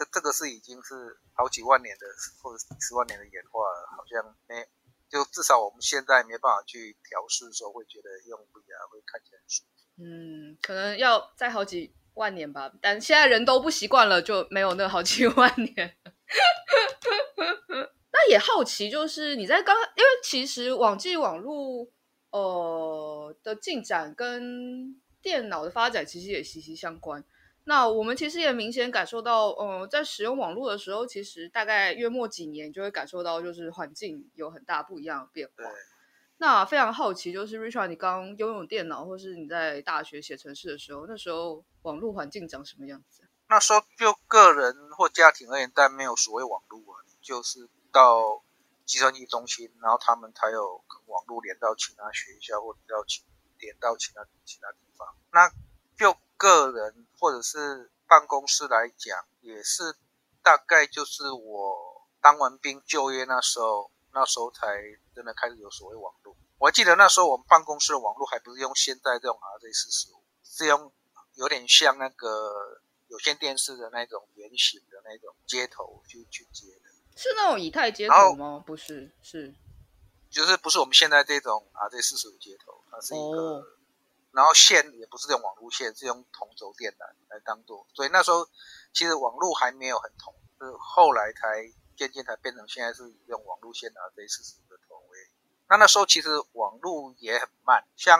[0.00, 2.06] 这这个是已经是好几万年的
[2.42, 4.66] 或者几十万年的演化了，好像没。
[5.10, 9.70] 就至少我们现在没办法去调试的时候，会觉得用 VR 会看起来很舒服。
[9.98, 15.96] 嗯，可能要再好几万年吧，但现在人都不习惯了，就没有那好几万年。
[18.12, 21.92] 那也好奇，就是你在刚，因为其实网际网路
[22.30, 27.24] 呃的进展跟电脑的发展其实也息息相关。
[27.64, 35.64] 那我们其实也明显感受到，呃，在使用网络的时候，其实大概月末几年就会感受到，就是环境有很大不一样的变化。
[36.38, 43.22] 那非常好奇，就是 Richard，你刚拥有电脑，或是你在大学写程式的时候，那时候网络环境长什么样子？
[43.46, 48.42] 那时候就个人或家庭而言，但没有所谓网络啊，就是到
[48.86, 53.22] 计算机中心，然后他们才有网络连到其他学校，或者到其
[53.58, 55.06] 连到其他其他地方。
[55.32, 55.50] 那
[55.98, 59.94] 就个人或者是办公室来讲，也是
[60.42, 64.66] 大概就是我当完兵就业那时候，那时候才
[65.14, 66.34] 真的开始有所谓网络。
[66.56, 70.90] 我还记得那时候我们办公室的网络还不是用现在这种 RJ 四十五，是用
[71.34, 76.90] 有点像那个有线电视的那种圆形的那那种接头去去接的。
[77.16, 78.62] 是那种以太接头吗？
[78.64, 79.52] 不是，是，
[80.30, 83.64] 就是不是我们现在这种 RJ 四十五接头，它是一个，哦、
[84.32, 88.48] 然后线也不是用网路线，是用同轴电缆来当做，所以那时候
[88.92, 95.18] 其实网路还没有很同，是后来才渐渐才变成现在是用网路线啊，这四十五的头位。
[95.68, 98.18] 那那时候其实网路也很慢，像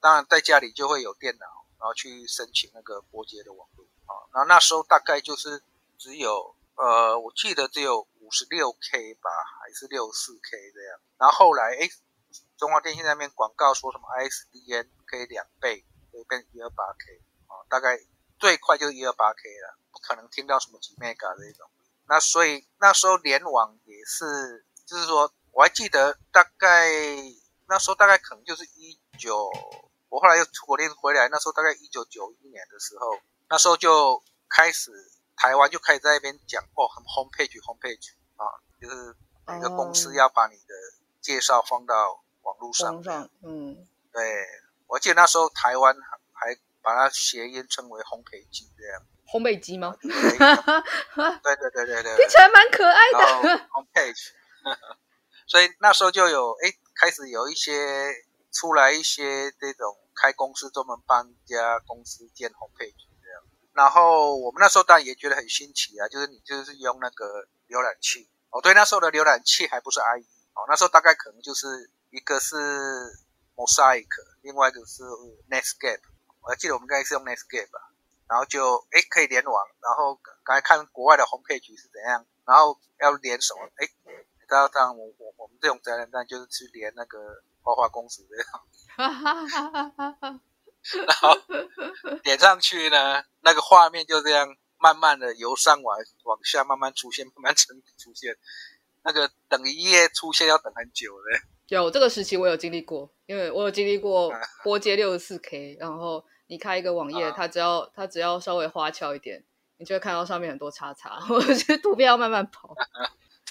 [0.00, 1.46] 当然在家里就会有电脑，
[1.78, 5.62] 然后去申请那个拨接的网路啊，然后那时候大概就是
[5.98, 8.06] 只有呃，我记得只有。
[8.24, 9.28] 五十六 K 吧，
[9.60, 10.98] 还是六四 K 这样。
[11.18, 11.90] 然后后来，哎，
[12.56, 17.98] 中华电信那边广告说什么 ISDN 可以两倍，可以变一二八 K 啊，大概
[18.38, 21.70] 最快就是一二八 K 了，不可能听到什么几 Mega 这种。
[22.06, 26.88] 那所以那时候联网也是，就是说我还记得大概
[27.68, 29.50] 那时候大概可能就是一九，
[30.08, 34.90] 我后来又出国练回来，那时候大概一九九一年的时候，那时候就开始。
[35.36, 38.46] 台湾就开始在那边讲哦，很 homepage homepage 啊，
[38.80, 39.16] 就是
[39.48, 40.74] 每个公司要把你的
[41.20, 43.28] 介绍放到网络上，上。
[43.42, 44.46] 嗯，对，
[44.86, 45.94] 我记得那时候台湾
[46.32, 49.02] 还把它谐音称为烘焙机这样。
[49.26, 49.96] 烘焙机吗？
[50.00, 53.68] 对对对对对， 听起来蛮可爱的。
[53.70, 54.30] homepage，
[55.46, 58.12] 所以那时候就有哎，开始有一些
[58.52, 62.94] 出来一些这种开公司专门帮一家公司建 homepage。
[63.72, 70.22] 然后我们那时候当然也觉得很新奇啊，就是你就是用那个浏览器哦，对，那时候的浏览器还不是 IE
[70.54, 72.54] 哦，那时候大概可能就是一个是
[73.54, 74.08] Mosaic，
[74.42, 75.02] 另外一个是
[75.50, 76.02] Netscape，
[76.42, 77.78] 我还记得我们刚才是用 Netscape 吧，
[78.28, 87.18] 然后就哎可以联网，然后刚才看国外的 homepage 是怎样，然后要连什么，哎，你知道这样我我我们这种宅男蛋就是去连那个
[87.62, 88.46] 花花公子这样。
[88.96, 90.40] 哈哈哈哈哈哈。
[91.06, 91.34] 然后
[92.22, 98.36] 点上去呢，那个画面就这样慢慢的由上往往下慢慢出现， 慢慢出出现。
[99.02, 101.40] 那个等一页出现要等很久的。
[101.68, 104.32] 有这个时期我有经历过，因为我有经历过
[104.62, 109.44] 波接六十四 K，然后你开一个网页，它只要它只要稍微花俏一点，
[109.76, 112.74] 你就会看到上面很多叉叉， 我觉得图片要慢慢跑。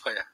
[0.03, 0.25] 对啊，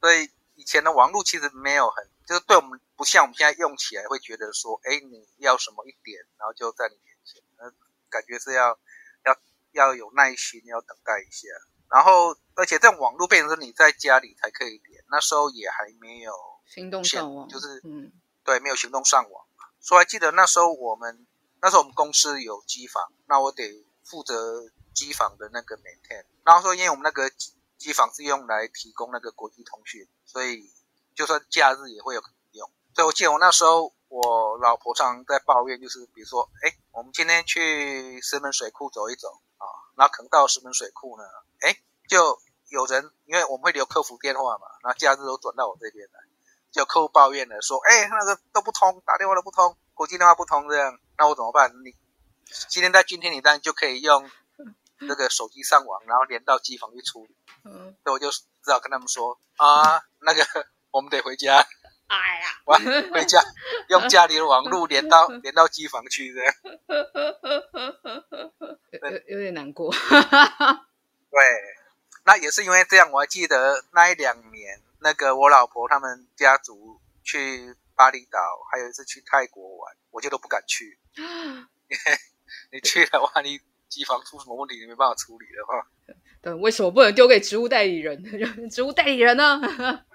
[0.00, 2.08] 所以以前的网络其实没有很。
[2.26, 7.70] 就是对我们不像我们现在用起来会觉得说，哎，你要什么一点，然后就在你面前，那
[8.08, 8.78] 感觉是要
[9.26, 9.36] 要
[9.72, 11.48] 要有耐心，要等待一下。
[11.90, 16.32] 然后，而且这种网络变成是你在家里才可以连，那时候也还没有
[16.64, 18.10] 行动上网，就是嗯，
[18.44, 19.44] 对，没有行动上网。
[19.80, 21.26] 所以还记得那时候我们
[21.60, 26.24] 那时候我们公司有机房，那我得负责机房的那个 maintain。
[26.44, 27.30] 然后说，因为我们那个
[27.78, 30.70] 机房是用来提供那个国际通讯，所以。
[31.16, 32.20] 就算假日也会有
[32.54, 39.62] 用，所以我记得我那时候，我老婆常常在抱怨，就是比如说，哎，我们今天去石门水库走一走啊，
[39.94, 41.22] 然后可能到石门水库呢，
[41.60, 41.78] 哎，
[42.08, 46.18] 就有人，因为我们会留客服电话嘛，然后假日都转到我这边来，
[46.74, 51.70] 就客户抱怨了，说，哎，那个都不通，打电话都不通，国际电话不通这样，那我怎么办？
[51.84, 51.94] 你
[52.68, 54.28] 今天在今天你当然就可以用
[54.98, 60.44] 这个手机上网，然后连到机房去处理，嗯，所以我就只好跟他们说啊，那个。
[60.94, 61.56] 我们得回家，
[62.06, 62.74] 哎呀，我
[63.12, 63.42] 回家
[63.88, 66.54] 用家里的网络连到 连到机房去，这样，
[69.26, 69.92] 有有点难过。
[69.92, 71.40] 对，
[72.22, 78.40] 那也是因为这样，我还记得那一两年，那个我老婆他们家族去巴厘岛，
[78.72, 80.98] 还有一次去泰国玩，我就都不敢去。
[82.72, 85.86] 你去的话，你机房出什么问题，你没办法处理的话。
[86.40, 88.24] 对，为什么不能丢给植物代理人？
[88.70, 89.60] 植物代理人呢？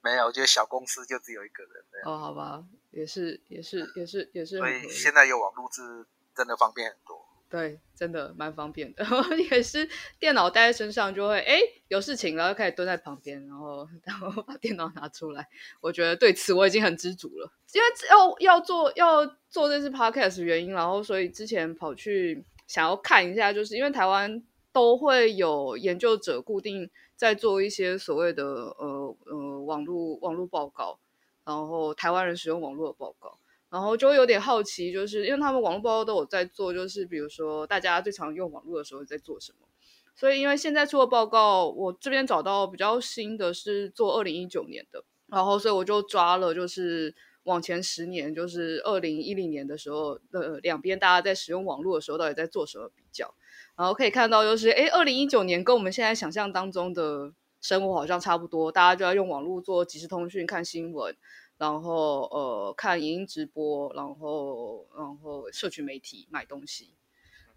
[0.00, 1.84] 没有，我觉得小公司就只有一个人。
[2.06, 4.56] 哦，好吧，也是，也是，也是，也是。
[4.56, 7.27] 所以现在有网络是真的方便很多。
[7.50, 9.04] 对，真的蛮方便的。
[9.50, 11.58] 也是电脑带在身上就会，哎，
[11.88, 15.48] 有事情了，就开始蹲在旁边，然后 然后把电脑拿出来。
[15.80, 26.90] 我觉得对此我已经很知足了，因为要要做要做这次 podcast 原因，然后所以之前跑去想要看一下，就是因为台湾都会有研究者固定。
[27.18, 31.00] 在做一些所谓的呃呃网络网络报告，
[31.44, 33.36] 然后台湾人使用网络的报告，
[33.70, 39.68] 然后就会有点好奇，就是因为他们网络报告都有在做，就是比如说大家最常用网络的时候在做什么。
[40.14, 53.32] 所以因为现在出的报告，我这边找到比较新的是做二零一九年的，然后所以我就抓了就是往前十年，就是二零一零年的时候的两边大家在使用网络的时候到底在做什么比较。
[53.76, 61.16] 然后可以看到，就是诶，二零一九年跟我们现在想象当中的生活好像差不多，大家就要用网络做即时通讯、看新闻，
[61.58, 66.94] 然后呃看影音直播，然后然后社群媒体买东西。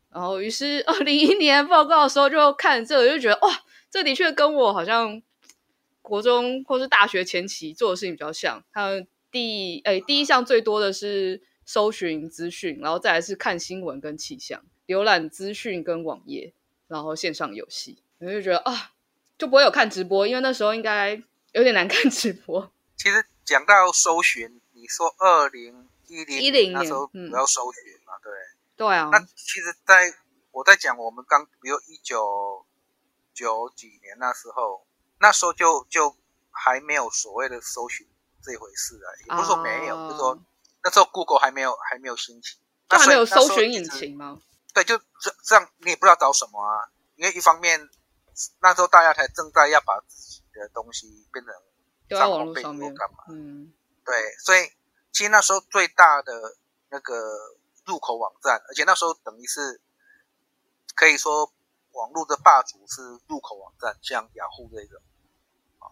[0.10, 5.22] 然后于是二零一一年报告的时候就看这个，就觉得哇，这的确跟我好像
[6.02, 8.62] 国中或是大学前期做的事情比较像。
[8.74, 16.54] 他们第诶第一项最多的是搜寻资讯，然后再来是看新闻跟气象，浏览资讯跟网页，
[16.90, 18.04] 然后线上游戏。
[18.20, 18.92] 我就觉得啊，
[19.38, 22.70] 就不会有看直播，因为那时候应该有点难看直播。
[22.98, 28.32] 其实讲到搜寻，你说二零一零年那时候不要搜寻嘛，嗯、对。
[28.77, 30.12] 对啊，那其实在
[30.49, 32.65] 我在讲我们刚，比如一九
[33.32, 34.88] 九几年那时候，
[35.19, 36.15] 那时候就就
[36.49, 38.08] 还没有所谓的搜寻
[38.41, 40.39] 这回事啊，也不是说没有，uh, 就是说
[40.84, 42.58] 那时候 Google 还没有还没有兴起，
[42.89, 44.39] 那还没有搜寻引擎吗？
[44.73, 47.88] 对，就这这样，你也不知道找什么啊，因为一方面
[48.62, 51.54] 那时候大家才正在要把自己的东西变成
[52.12, 53.74] 在网络上面干嘛，嗯，
[54.06, 54.71] 对，所以
[55.12, 56.58] 其实那时候最大的
[56.89, 57.15] 那个。
[57.84, 59.82] 入口网站，而且那时候等于是
[60.93, 61.52] 可以说
[61.93, 65.02] 网络的霸主是入口网站，像雅虎这种
[65.80, 65.89] 啊。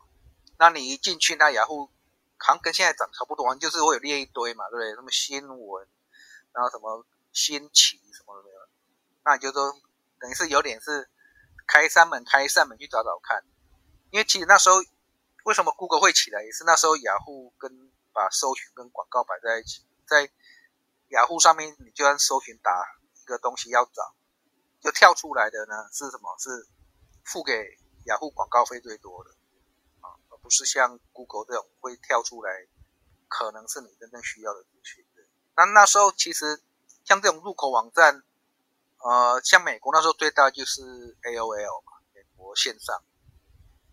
[0.60, 1.88] 那你一进去，那雅虎
[2.38, 4.94] 好像跟现在长差不多，就是会有列一堆嘛，对不对？
[4.94, 5.88] 什么新闻，
[6.54, 7.04] 然后什么
[7.34, 8.50] 新奇什么的，
[9.26, 9.74] 那你就说
[10.20, 11.10] 等于是有点是
[11.66, 13.44] 开山门，开一扇门去找找看。
[14.12, 14.76] 因为其实那时候
[15.50, 20.32] 为什么 Google 会起来，也是那时候雅虎跟把搜寻跟广告摆在一起，在。
[21.10, 22.70] 雅虎上面，你就算搜寻打
[23.20, 24.14] 一个东西要找，
[24.80, 26.38] 就跳出来的呢是什么？
[26.38, 26.68] 是
[27.26, 27.52] 付给
[28.06, 29.32] 雅虎广告费最多的
[30.02, 32.52] 啊，而不是像 Google 这种会跳出来，
[33.28, 35.04] 可能是你真正需要的资讯。
[35.58, 36.62] 那那时候其实
[37.04, 38.22] 像这种入口网站，
[39.00, 40.84] 呃，像美国那时候最大就是
[41.24, 43.04] AOL 嘛，美国线上。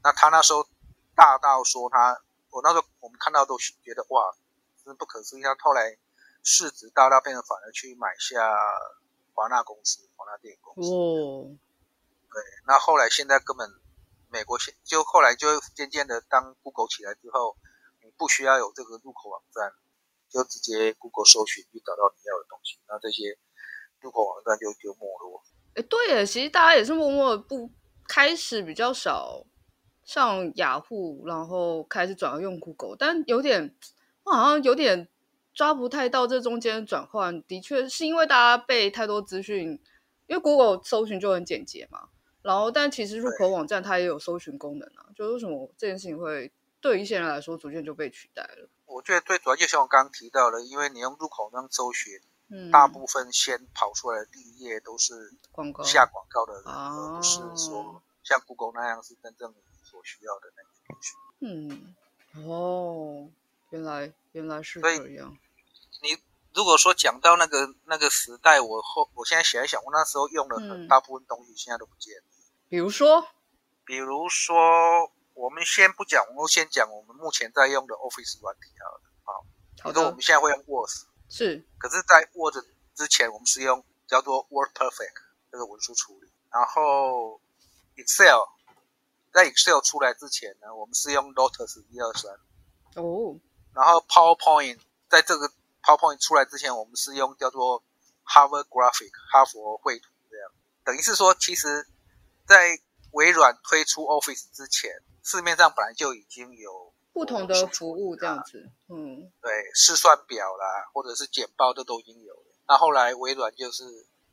[0.02, 0.68] 那他那时候
[1.16, 4.36] 大到说他，我那时候我们看到都觉得哇，
[4.84, 5.42] 真不可思议。
[5.42, 5.98] 他后来。
[6.48, 8.38] 市值大到变成反而去买下
[9.34, 10.92] 华纳公司、华纳电影公司。
[10.94, 11.50] 哦，
[12.30, 13.68] 对，那后来现在根本
[14.30, 17.56] 美国现就后来就渐渐的，当 Google 起来之后，
[18.00, 19.72] 你不需要有这个入口网站，
[20.28, 23.36] 就直接 Google 搜寻就找到你要的东西，那这些
[23.98, 25.42] 入口网站就就没落。
[25.74, 27.68] 哎，对耶，其实大家也是默默不
[28.06, 29.44] 开始比较少
[30.06, 33.74] 上雅虎，然后开始转而用 Google，但有点
[34.22, 35.06] 我好像有点。
[35.56, 39.70] 抓不太到这中间转换，的确是因为大家被太多资讯，
[40.26, 42.10] 因为 Google 搜寻就很简洁嘛。
[42.42, 45.08] 然后，但其实入口网站它也有搜寻功能啊。
[45.16, 48.68] 就为什么这件事情会对一些人来说逐渐就被取代了？
[48.84, 52.12] 我觉得最主要就像我刚刚提到的，因为你用入口那样搜寻，
[52.50, 55.14] 嗯，大部分先跑出来的第一页都是
[55.52, 59.54] 广告下广告的人，而不是说像 Google 那样是真正
[59.96, 61.14] 所需要的那个东西。
[61.40, 61.94] 嗯，
[62.46, 63.30] 哦，
[63.70, 65.34] 原来原来是这样。
[66.02, 66.18] 你
[66.52, 72.14] 如果说讲到那个那个时代，我后我现在想一想，我那时候用的很大部分东西现在都不见
[72.68, 73.26] 比如说，
[73.86, 79.00] 比如说，我们先不讲，我们先讲我们目前在用的 Office 软体好了。
[79.24, 79.46] 好，
[79.84, 80.90] 比如说我们现在会用 Word，
[81.30, 81.64] 是。
[81.78, 82.54] 可是，在 Word
[82.94, 86.28] 之前，我们是用叫做 WordPerfect 这个文书处理。
[86.50, 87.40] 然后
[87.96, 88.40] Excel，
[89.36, 92.32] 在 Excel 出来之前呢，我们是用 Lotus 一二三。
[92.94, 93.36] 哦。
[93.74, 94.78] 然后 PowerPoint
[95.10, 97.84] 在这个 PowerPoint 出来之前，我们是用叫做
[98.24, 100.50] Harvard Graphic 哈佛绘图这样，
[100.82, 101.86] 等于是说，其实，
[102.46, 102.80] 在
[103.12, 104.90] 微软推出 Office 之前，
[105.22, 112.56] 市面上本来就已经有不同的服务这样子，嗯，对，试算表啦，或者是简报，这都已经有了。
[112.66, 113.84] 那后来微软就是，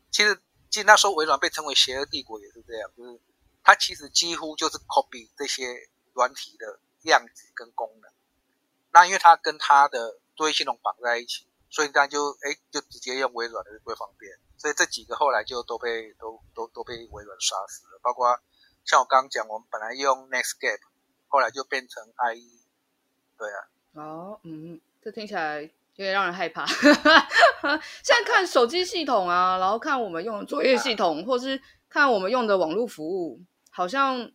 [0.09, 3.19] 其实，其实那时候微软被称为邪恶帝国也是这样，就是
[3.63, 8.11] 它其实几乎就是 copy 这些软体的样子跟功能。
[8.91, 14.31] 那因为它跟它的作业系统绑在一起，所以这样就哎，就直接用微软的就最方便。
[14.57, 17.99] 所以这几个后来就都被都都都被微软杀死了。
[18.01, 18.39] 包括
[18.85, 20.79] 像我刚刚讲，我们本来用 Netscape，
[21.27, 22.61] 后来就变成 IE。
[23.37, 23.59] 对啊。
[23.93, 26.65] 哦，嗯，这听起来有点让人害怕。
[28.03, 33.41] 现在看手机系统啊，然后看我们用的作业系统，或是看我们用的网络服务，
[33.73, 34.31] 好像。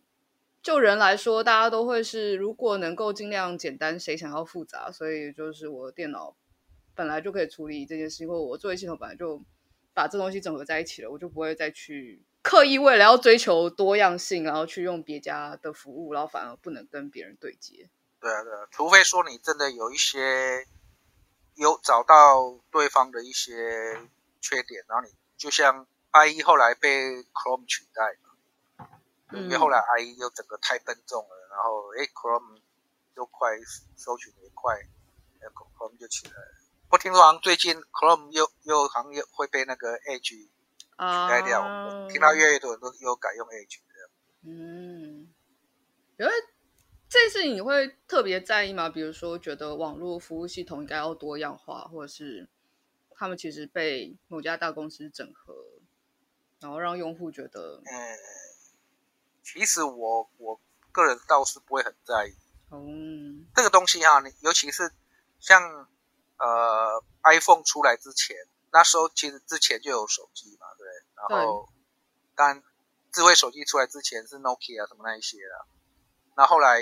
[0.61, 4.91] 就人来说，大家都会是，如果能够尽量简单，谁想要复杂？
[4.91, 6.35] 所以就是我电脑
[6.93, 9.41] 本来就可以处理这件事，或我作业系统本来就
[9.93, 17.89] 把这东西整合在一起了，我就不会再去刻意为了要追求多样性，然后去用别家的服务，然后反而不能跟别人对接。
[18.19, 20.67] 对啊，对啊，除非说你真的有一些
[21.55, 23.97] 有找到对方的一些
[24.41, 28.19] 缺点，然后你就像 IE 后来被 Chrome 取代。
[29.31, 32.61] 因为后来 IE 又整个太笨重了，然后哎，Chrome
[33.15, 33.49] 又快，
[33.95, 34.75] 搜寻也快
[35.77, 36.55] ，Chrome 就起来了。
[36.89, 40.49] 我听说好像最近 Chrome 又又好像又会被那个 Edge 取
[40.97, 41.61] 代掉。
[41.61, 44.09] Uh, 听到越来越多人都又改用 Edge 的。
[44.41, 45.31] 嗯，
[46.17, 46.31] 因为
[47.07, 48.89] 这次你会特别在意吗？
[48.89, 52.49] 比如说，觉得网络服务系统应该要多样化，或者是
[53.11, 55.53] 他们其实被某家大公司整合，
[56.59, 57.81] 然后让用户觉得……
[57.85, 58.17] 嗯，
[59.43, 60.59] 其实我我
[60.91, 62.35] 个人倒是不会很在意。
[62.71, 64.91] 嗯，这个东西哈，你尤其是
[65.39, 65.61] 像
[66.37, 68.35] 呃 iPhone 出来之前，
[68.71, 71.67] 那时候其实之前就有手机嘛，对，然后
[72.35, 72.63] 当然
[73.11, 75.65] 智慧手机出来之前是 Nokia 什么那一些啦，
[76.35, 76.79] 那后来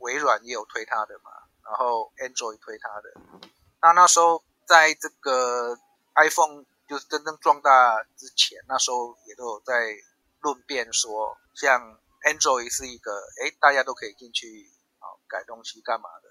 [0.00, 1.30] 微软也有推它的嘛，
[1.64, 3.48] 然后 Android 推它的，
[3.80, 5.78] 那那时候在这个
[6.16, 9.94] iPhone 就是真正壮大之前，那时候也都有在
[10.40, 13.10] 论辩说，像 Android 是一个
[13.42, 14.70] 哎大家都可以进去。
[15.00, 16.28] 啊改东西干嘛的？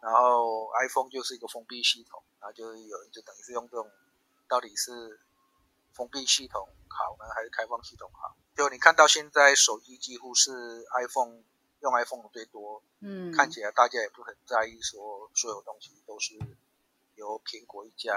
[0.00, 3.90] 然后 iPhone 就是一个封闭系统，然后就有人就等于是用这种，
[4.46, 5.18] 到底是
[5.92, 8.36] 封闭系统好呢，还是开放系统好？
[8.54, 10.52] 就你看到现在手机几乎是
[10.94, 11.42] iPhone
[11.80, 16.38] 用 iPhone 的最多，嗯，看起来大家也不很在意说所有东西都是
[17.16, 18.14] 由苹果一家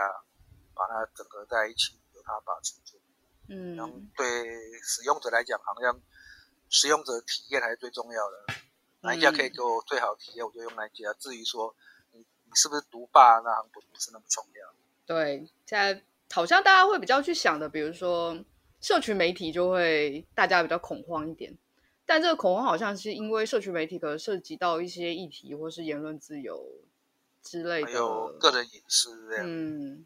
[0.75, 3.01] 把它整合在一起，由它把持住，
[3.49, 5.99] 嗯，然后对使用者来讲，好像
[6.71, 8.55] 使用者体验还是最重要的。
[9.01, 11.13] 哪一家可以给我最好体验，我就用哪一家。
[11.19, 11.75] 至于说
[12.13, 14.73] 你你是不是独霸，那不不是那么重要。
[15.05, 16.01] 对，现在
[16.31, 18.37] 好像大家会比较去想的，比如说
[18.79, 21.57] 社群媒体就会大家比较恐慌一点，
[22.05, 26.63] 但这个恐慌好像是因为社群媒体可能涉及到一些议题或是言论自由
[27.41, 29.45] 之类的，还有个人隐私这样。
[29.47, 30.05] 嗯，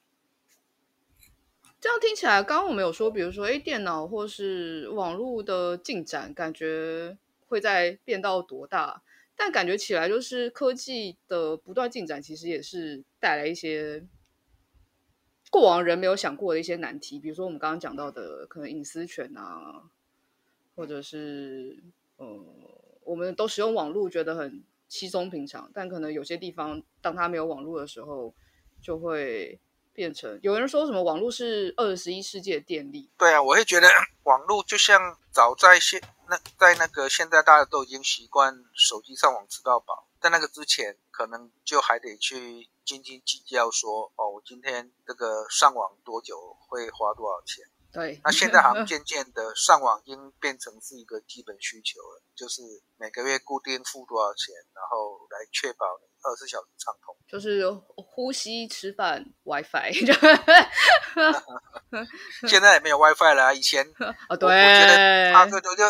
[1.85, 7.15] 这样听起来，刚刚我们有说，比如说，哎，电脑或是网络的进展，感觉。
[7.47, 9.03] 会在变到多大？
[9.35, 14.03] 但感觉起来就是科技的不断进展，其实也是带来一些
[15.51, 17.19] 过往人没有想过的一些难题。
[17.19, 19.83] 比如说我们刚刚讲到的，可能隐私权啊，
[20.75, 21.83] 或者是
[22.17, 22.25] 呃，
[23.03, 28.33] 我们都使用网络觉得很稀松平常，但可能有些地方，当它没有网络的时候，
[28.81, 29.59] 就会
[29.95, 33.09] 变成有人说什么网络是二十一世纪的电力。
[33.17, 33.89] 对啊，我会觉得
[34.23, 35.99] 网络就像早在现。
[36.27, 47.63] 那在那个现在大家都已经习惯手机上网吃到饱，在那个之前可能就还得去斤斤计较说，哦，我今天这个上网多久会花多少钱？
[47.95, 48.21] 对。
[48.23, 52.61] 那现在好像渐渐的上网已经变成是一个基本需求了，就是
[52.97, 57.15] 每个月固定付多少钱，然后来确保你二十四小时畅通。
[57.27, 59.91] 就是呼吸、吃饭、WiFi。
[62.47, 63.87] 现在也没有 WiFi 了，以前
[64.29, 65.83] 哦，对，我觉得差不多就。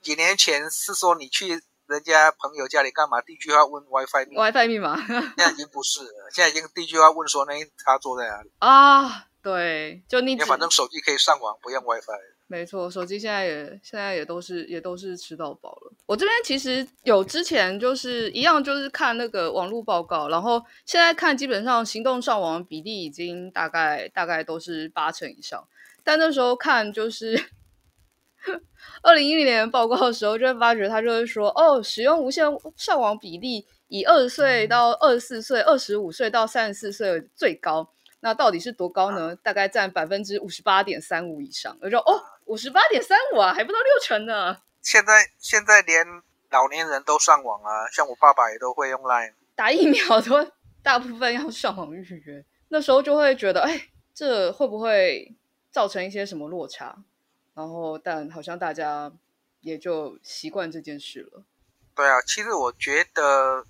[0.00, 3.20] 几年前是说你去人家朋友家里干嘛？
[3.20, 7.52] 第一句话问 WiFi 密 WiFi 密码，现在已经不是了，现在已经第一句话问说那
[7.84, 9.26] 插座在哪里啊？
[9.42, 12.12] 对，就你反正手机可以上网，不用 WiFi。
[12.46, 15.92] 没错，手机现在也现在也都是也都是吃到饱了。
[16.06, 25.68] 我这边其实有之前就是一样，就是看那个网络报告，然后现在看基本上行动上网比例已经大概大概都是八成以上，
[26.02, 27.50] 但那时候看就是。
[29.02, 37.92] 二零一零年报告的时候，就会发觉他就会说，哦，使用无线上网比例以二十岁到二十四岁、二十五岁到三十四岁最高。
[38.20, 39.36] 那到底是多高呢？
[39.36, 41.76] 大概占百分之五十八点三五以上。
[41.80, 44.56] 我就哦，五十八点三五啊，还不到六成呢。
[44.82, 46.06] 现在现在连
[46.50, 49.34] 老年人都上网啊，像我爸爸也都会用 Line。
[49.54, 50.50] 打疫苗都
[50.82, 52.44] 大部分要上网预约。
[52.68, 55.34] 那时候就会觉得，哎，这会不会
[55.70, 57.04] 造成一些什么落差？
[57.54, 59.12] 然后，但好像大家
[59.60, 61.42] 也就习惯这件事了。
[61.94, 63.64] 对啊，其实我觉得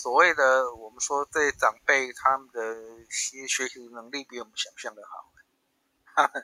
[0.00, 2.60] 所谓的我们说这长辈，他们的
[3.10, 5.30] 学学习能力比我们想象的好。
[6.14, 6.42] 哈 哈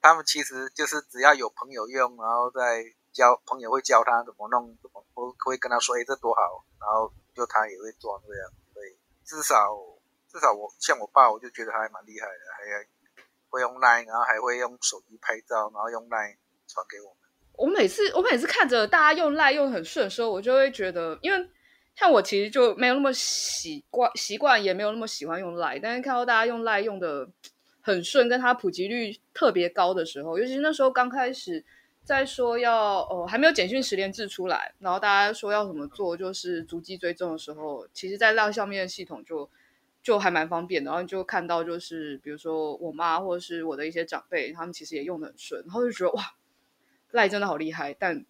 [0.00, 8.52] 他们其实就是只要有朋友用，然后再教朋友会教他怎么弄，怎么会会跟他说，哎，这多好，然后就他也会做这样。
[8.72, 9.74] 对，至少
[10.30, 12.88] 至少我像我爸，我就觉得他还蛮厉害的，还。
[13.50, 16.36] 会用 Line，然后还会用手机拍照，然后用 Line
[16.66, 17.18] 传给我们。
[17.52, 21.38] 我每次我每次看着大家用 Line 用很顺的时候，我就会觉得，因为
[21.94, 27.28] 像我其实就没有那么习惯，习惯也没有那么喜欢用 Line，但是看到大家用 Line 用的
[27.80, 31.64] 很顺，跟它普及率特别高的时候，尤其是那时候刚开始
[32.02, 39.50] 在说要哦还没有简讯十连制出来，然后大家说要怎么做，就是逐迹追踪的时候，其实在 Line 上面的系统就。
[40.04, 46.22] 就还蛮方便的，然后你就看到就是，比如说我妈或者是我的一些长辈，他们其实也用的很顺，然后就觉得哇，
[47.12, 47.94] 赖真的好厉害。
[47.98, 48.22] 但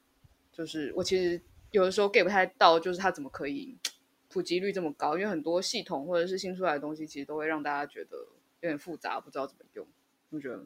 [0.53, 1.43] 就是我其实
[1.75, 3.77] 有的时候 get 不太到，就是它怎么可以
[4.31, 5.19] 普及率这么高？
[5.19, 8.17] 因为很多系统或者是新出来的东西，其实都会让大家觉得
[8.61, 9.85] 有点复杂，不知道怎么用。
[10.31, 10.65] 我觉得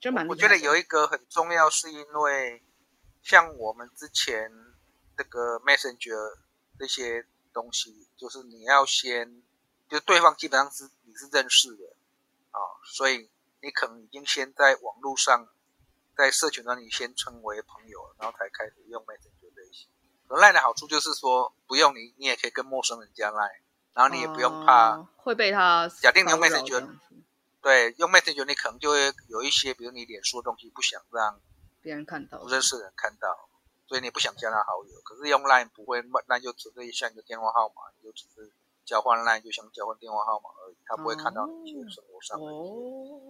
[0.00, 0.26] 就蛮。
[0.26, 2.62] 我觉得有一个很重要，是因为
[3.20, 4.50] 像我们之前
[5.14, 6.38] 这个 Messenger
[6.78, 9.42] 这些东西，就是你要先，
[9.90, 11.84] 就对方基本上是你是认识的
[12.50, 12.58] 啊，
[12.94, 13.28] 所以
[13.60, 15.46] 你可能已经先在网络上，
[16.16, 19.39] 在社群那里先成为朋友，然后才开始用 Messenger
[20.30, 20.42] 这些。
[20.42, 23.60] Line 的好处就是说，不用你，你也可以跟陌生人加 Line，
[23.92, 25.88] 然后你也不用怕、呃、会被他。
[26.00, 26.88] 假定你用 Messenger。
[27.60, 31.38] 对，用 Messenger 你可能就会有一些，比如你脸书的东西不想让
[31.82, 33.48] 别人看到，不认识的人看到，
[33.86, 35.00] 所以你不想加他好友。
[35.02, 38.50] 可是用 Line 不会，Line 就只可以像一个电话号码，你就只是
[38.86, 42.44] 交换 Line，就像交换电话号码而已，他不会看到你一些生活上的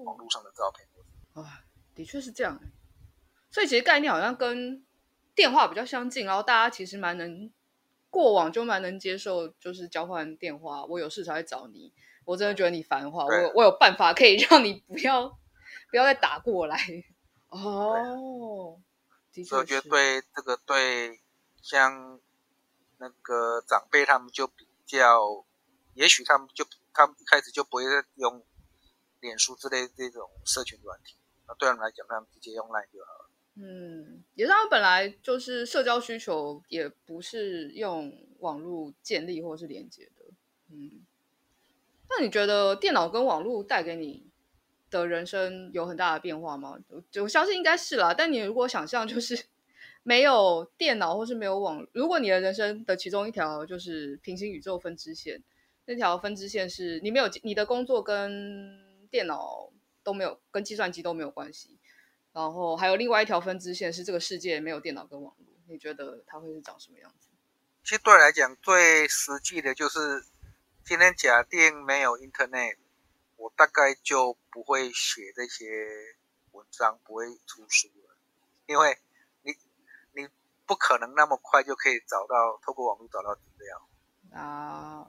[0.05, 0.86] 网络上的照片。
[1.34, 1.46] 啊、哦，
[1.94, 2.61] 的确是这样。
[3.51, 4.86] 所以其实概念好像跟
[5.35, 7.51] 电话比较相近，然后大家其实蛮能
[8.11, 11.93] 过往就蛮能接受，就是交换电话，我有事才会找你。
[12.24, 15.28] 我真的觉得你烦的话，我我有办法可以让你不要
[15.91, 16.76] 不要再打过来
[17.49, 18.81] 哦。
[19.33, 21.20] 所以我觉得对这个对
[21.62, 22.20] 像
[22.99, 25.45] 那个长辈他们就比较，
[25.95, 27.85] 也许他们就他们一开始就不会
[28.16, 28.45] 用
[29.20, 31.16] 脸书之类这种社群软体，
[31.47, 33.31] 那对他们来讲，他们直接用 Line 就好了。
[33.55, 40.24] 嗯，也是他们本来就是社交需求，也不是用网络建立或是连接的。
[40.70, 41.05] 嗯。
[42.09, 44.24] 那你觉得电脑跟网络带给你
[44.88, 46.78] 的人生有很大的变化吗？
[47.11, 48.14] 就我相信应该是啦。
[48.14, 49.45] 但你如果想象就是
[50.03, 55.43] 没有电脑或是没有网，如果你的人生的其中一条就是平行宇宙分支线，
[55.84, 59.70] 那条分支线是你没有你的工作跟电脑
[60.03, 61.76] 都没有，跟计算机都没有关系。
[62.33, 67.28] 然后还有另外一条分支线是这个世界没有电脑跟网络，你觉得它会是长什么样子？
[67.83, 70.24] 其实对我来讲最实际的就是。
[70.83, 72.78] 今天假定没有 Internet，
[73.37, 75.64] 我大概就不会写这些
[76.51, 78.16] 文章，不会出书了，
[78.66, 78.99] 因为
[79.43, 79.53] 你
[80.14, 80.28] 你
[80.66, 85.07] 不可能那么快就可以找到，透过网络找到资料啊。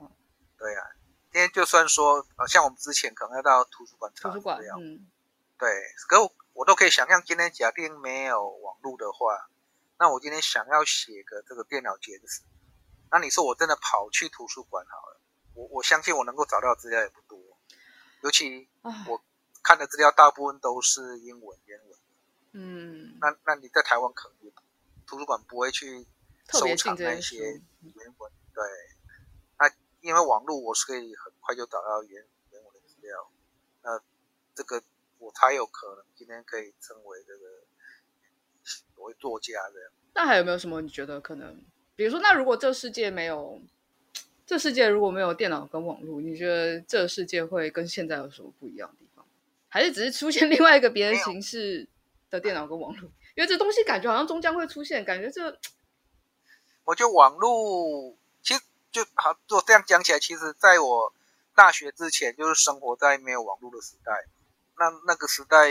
[0.56, 0.86] 对啊，
[1.32, 5.10] 今天就算说，像我们之前可能要到图书馆查资料，嗯，
[5.58, 5.68] 对，
[6.06, 9.48] 可我，我都可以想象，今天假定没有网络的话，
[9.98, 12.42] 那我今天想要写个这个电脑简史，
[13.10, 15.20] 那你说我真的跑去图书馆好了？
[15.54, 17.38] 我我相信我能够找到资料也不多，
[18.22, 18.68] 尤其
[19.06, 19.22] 我
[19.62, 21.98] 看的资料大部分都是英文原文。
[22.52, 24.52] 嗯，那那你在台湾可能
[25.06, 26.06] 图书馆不会去
[26.50, 27.38] 收藏那些
[27.80, 28.64] 原文，对。
[29.58, 33.30] 那因为网络我是可以很快就找到原原文的资料，
[33.82, 34.00] 那
[34.54, 34.82] 这个
[35.22, 37.44] 我才有可能今天可以成为这个
[38.64, 39.90] 所谓作家这样。
[40.14, 41.64] 那还有没有什么你觉得可能？
[41.94, 43.60] 比如说，那如果这个世界没有？
[44.44, 49.24] 这世界如果没有电脑跟网络，你觉得这个世界会跟现在有什么不一样的地方？
[49.68, 51.88] 还是只是出现另外一个别的形式
[52.28, 53.10] 的电脑跟网络？
[53.34, 55.58] 因为这东西感觉好像终将会出现，感觉这……
[56.84, 58.60] 我觉得网络其实
[58.90, 61.14] 就好，做这样讲起来，其实在我
[61.54, 64.26] 大学之前就是生活在没有网络的时代，
[64.76, 65.70] 那那个时代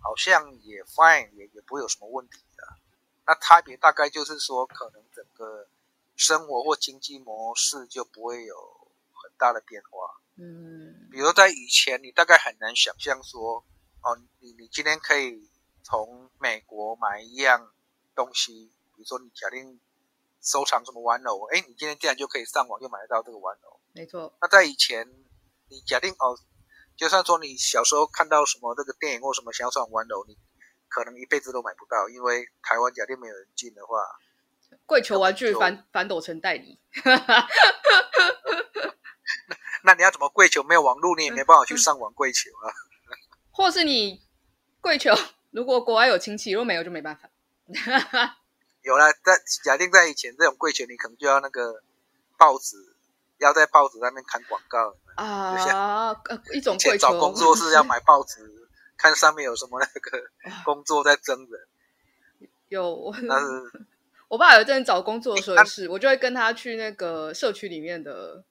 [0.00, 2.64] 好像也 fine，也也不会有什么问题的。
[3.26, 5.68] 那差别大概就是说，可能整个。
[6.20, 8.56] 生活或经济模式就不会有
[9.12, 10.20] 很大的变化。
[10.34, 13.64] 嗯，比如在以前，你大概很难想象说，
[14.02, 15.48] 哦，你你今天可以
[15.84, 17.72] 从美国买一样
[18.16, 19.78] 东西，比如说你假定
[20.42, 23.78] 收藏什么玩偶，哎，你今天竟然就可以上网就买得到这个玩偶。
[23.92, 24.36] 没错。
[24.40, 25.08] 那在以前，
[25.68, 26.36] 你假定哦，
[26.98, 30.36] 就算说你小时候看到什么这个电影或什么想要上玩偶，你
[30.88, 33.96] 可能一辈子都买不到，因为台湾假定没有人进的话。
[34.84, 36.78] 跪求玩具反反斗城代理，
[39.82, 40.62] 那你要怎么跪求？
[40.62, 42.68] 没有网络，你也没办法去上网跪求啊。
[43.50, 44.22] 或是你
[44.80, 45.14] 跪求，
[45.52, 47.30] 如果国外有亲戚，如果没有就没办法。
[48.82, 51.82] 有了，在假定在以前这种跪求，你可能就要那个
[52.36, 52.76] 报纸，
[53.38, 54.94] 要在报纸上面看广告。
[55.16, 56.14] 啊。
[56.52, 56.98] 一种跪求。
[56.98, 58.40] 找工作是要买报纸，
[58.96, 60.22] 看上面有什么那个
[60.64, 62.48] 工作在征人。
[62.68, 63.46] 有，但是。
[64.28, 68.44] 我爸有一阵找工作的时候也是，我就会跟他去那个社区里面的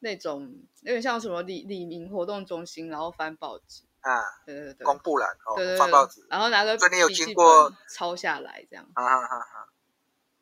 [0.00, 3.84] 那种，有点像什么李李明活动中心，然后翻报纸。
[4.00, 9.68] 啊，对对对，公布栏哦，对对对，翻报纸，然后拿个笔记本，有经过抄下来这样，啊哈哈哈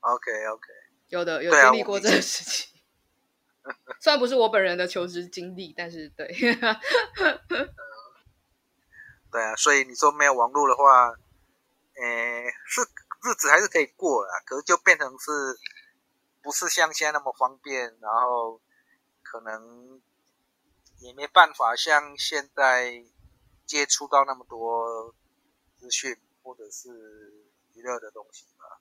[0.00, 0.66] ，OK OK，
[1.10, 2.71] 有的有经历过这个事情，
[4.00, 6.26] 虽然不是我本人的求职经历，但是对，
[9.30, 11.10] 对啊，所以你说没有网络的话，
[11.94, 12.80] 诶，是。
[13.24, 15.56] 日子还是可以过啦，可是就变成是，
[16.42, 18.60] 不是像现在那么方便，然后
[19.22, 20.02] 可能
[20.98, 23.04] 也没办法像现在
[23.64, 25.14] 接触到那么多
[25.78, 26.90] 资讯或者是
[27.74, 28.80] 娱乐的东西吧。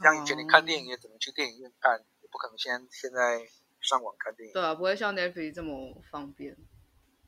[0.00, 3.46] 像以前你看电影也只能去电影院看，也不可能现现在
[3.80, 4.52] 上网看电影。
[4.52, 6.56] 对啊，不会像 Netflix 这么方便。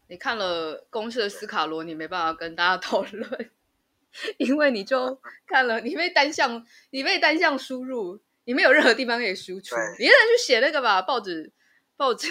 [0.09, 3.50] 你看了公视的斯卡罗，你没办法跟大家讨论，
[4.38, 11.52] 因为你就 看了，你被单向，你被单向输入，你没有任何地方可以输出，你现在去写那个吧，报纸，
[11.96, 12.28] 报纸，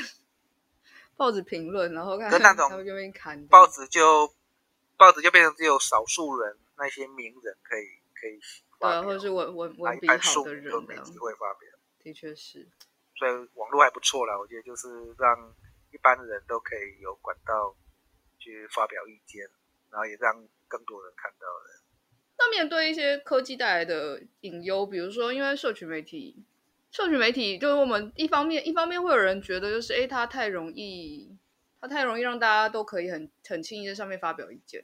[1.16, 2.70] 报纸评论，然后看那种
[3.50, 4.34] 报纸就
[4.96, 8.40] 报纸就变成只有少数人，那些名人可以可以
[8.80, 11.70] 发表，对，或者是文文文笔好的人都没机会发表，
[12.04, 12.68] 的确是，
[13.16, 14.88] 所以网络还不错啦，我觉得就是
[15.18, 15.56] 让。
[15.94, 17.76] 一般的人都可以有管道
[18.40, 19.48] 去发表意见，
[19.92, 20.34] 然后也让
[20.68, 21.84] 更多人看到的。
[22.40, 26.44] 那面对一些科技带来的隐忧，比如说，因为社群媒体，
[26.90, 31.38] 社群媒体就是我们一方面，一方面会有人觉得就是，哎，它太容易，
[31.80, 34.84] 它太容易让大家都可以很很轻易在上面发表意见，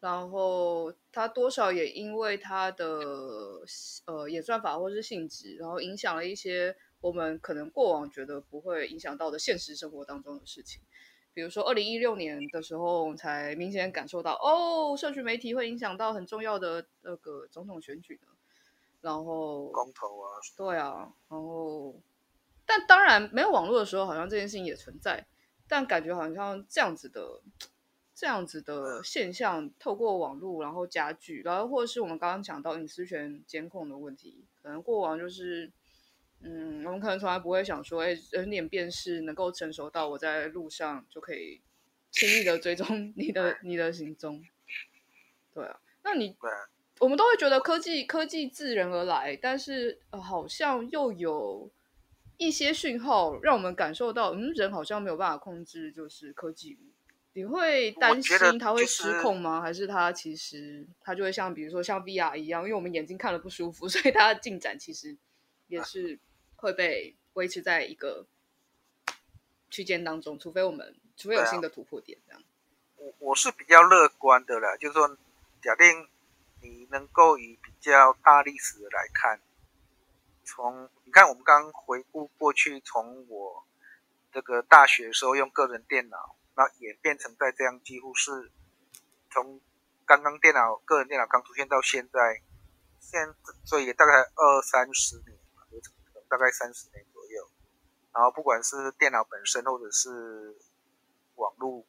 [0.00, 2.86] 然后它多少也因为它的
[4.06, 6.76] 呃演算法或是性质，然后影响了一些。
[7.02, 10.82] 我们可能过往觉得不会影响到的现实生活当中的事情，
[11.34, 18.28] 比如说二零一六年的时候，才明显感受到哦，社区媒体会影响到很重要的那个总统选举呢。
[19.02, 21.94] 然后公投啊，对啊，然后
[22.64, 25.26] 但当然没有网络的时候，好像这件事情也存在，
[25.68, 27.40] 但感觉好像这样子的
[28.16, 35.70] 这样子的现象透过网络然后加剧，然后或者是我们刚刚讲到隐私权监控的问题，可能过往就是。
[36.42, 41.62] 嗯，我们可能从来不会想说，哎，人脸辨识能够成熟到我在路上就可以
[42.10, 44.44] 轻易的追踪你的你的行踪。
[45.54, 46.36] 对啊，那你，
[47.00, 51.70] 我们都会觉得科技科技自人而来，但是，呃，好像又有
[52.36, 56.78] 一些讯号让我们感受到，嗯，人好像没有办法控制，就是科技。
[57.36, 59.60] 你会担心它会失控吗？
[59.60, 65.16] 还是它其实它就会像比如说像 VR 一样，因为我们眼睛看了不舒服， 所以它的进展其实
[65.68, 66.18] 也是。
[66.58, 68.24] 会被维持在一个
[69.68, 72.42] 区间当中，除非我们除非有新的突破点，这样。
[72.96, 75.18] 我我是比较乐观的啦，就是说，
[75.60, 76.08] 假定
[76.62, 79.38] 你能够以比较大历史来看，
[80.44, 83.66] 从你看我们刚回顾过去，从我
[84.32, 88.50] 这个大学的时候用个人电脑，那演变成在这样，几乎是
[89.30, 89.60] 从
[90.04, 92.42] 刚刚电脑个人电脑刚出现到现在，
[93.00, 93.34] 现在
[93.64, 95.36] 所以大概二三十年。
[96.28, 97.48] 大概三十年左右，
[98.12, 100.58] 然后不管是电脑本身或者是
[101.36, 101.86] 网络，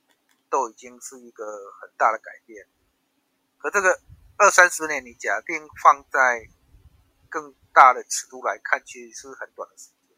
[0.48, 1.44] 都已经是一个
[1.82, 2.68] 很大的改变。
[3.58, 4.00] 可这个
[4.38, 6.48] 二三十年，你假定放在
[7.30, 10.16] 更大的尺度来看，其实是很短的时间。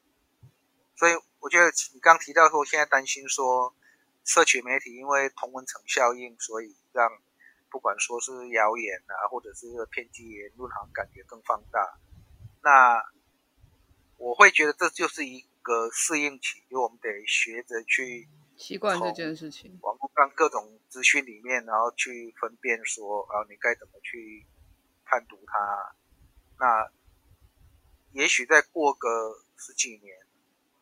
[0.98, 3.74] 所以我觉得你刚提到说，现在担心说，
[4.30, 7.10] 社群媒体因为同温层效应，所以让
[7.72, 11.98] 不管说是谣言啊，或者是偏激言论，好像感觉更放大。
[12.62, 13.04] 那
[14.18, 19.80] 我会觉得这就是一个适应期，因为我们得学着去习惯这件事情。
[19.82, 24.46] 网络上各种资讯里面，然后去分辨说啊，你该怎么去
[25.06, 25.96] 判读它。
[26.60, 26.92] 那
[28.12, 30.16] 也许再过个十几年，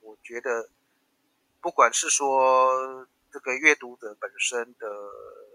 [0.01, 0.69] 我觉得
[1.61, 4.87] 不管是说这个阅读者本身的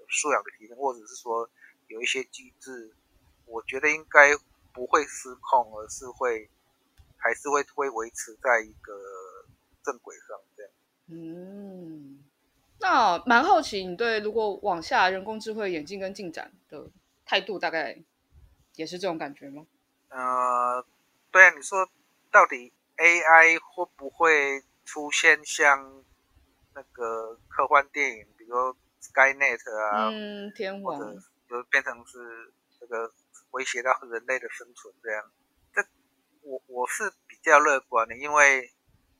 [0.08, 1.48] 素养的提升，或者是说
[1.88, 2.94] 有一些机制，
[3.46, 4.36] 我觉得应该
[4.72, 6.48] 不会失控，而是会。
[7.24, 8.92] 还是会会维持在一个
[9.84, 10.72] 正轨上，这样。
[11.06, 12.18] 嗯，
[12.80, 16.84] 那蛮好奇，你对如果往下人工智慧演进跟进展的
[17.24, 17.96] 态度，大概
[18.74, 19.64] 也是这种感觉吗？
[20.08, 20.84] 呃，
[21.30, 21.88] 对啊，你说
[22.32, 26.02] 到底 AI 会不会出现像
[26.74, 30.98] 那个科幻电影，比如说 Skynet 啊，嗯，天网，
[31.48, 33.12] 就变成是这个
[33.50, 35.30] 威胁到人类的生存这样？
[35.74, 35.82] 这
[36.42, 38.72] 我我是比较乐观的，因为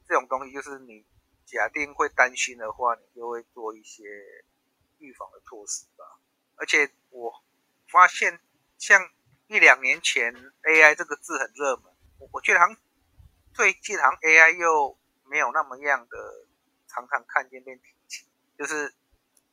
[0.06, 1.04] 这种东西就是你
[1.44, 4.04] 假定会担心的话，你就会做一些
[4.98, 6.04] 预防的措施吧。
[6.56, 7.32] 而且我
[7.88, 8.40] 发现，
[8.78, 9.10] 像
[9.48, 12.76] 一两年前 AI 这个字很热门，我我觉得好像
[13.52, 16.46] 最近好像 AI 又没有那么样的
[16.92, 18.26] 常常看见被提起，
[18.58, 18.94] 就是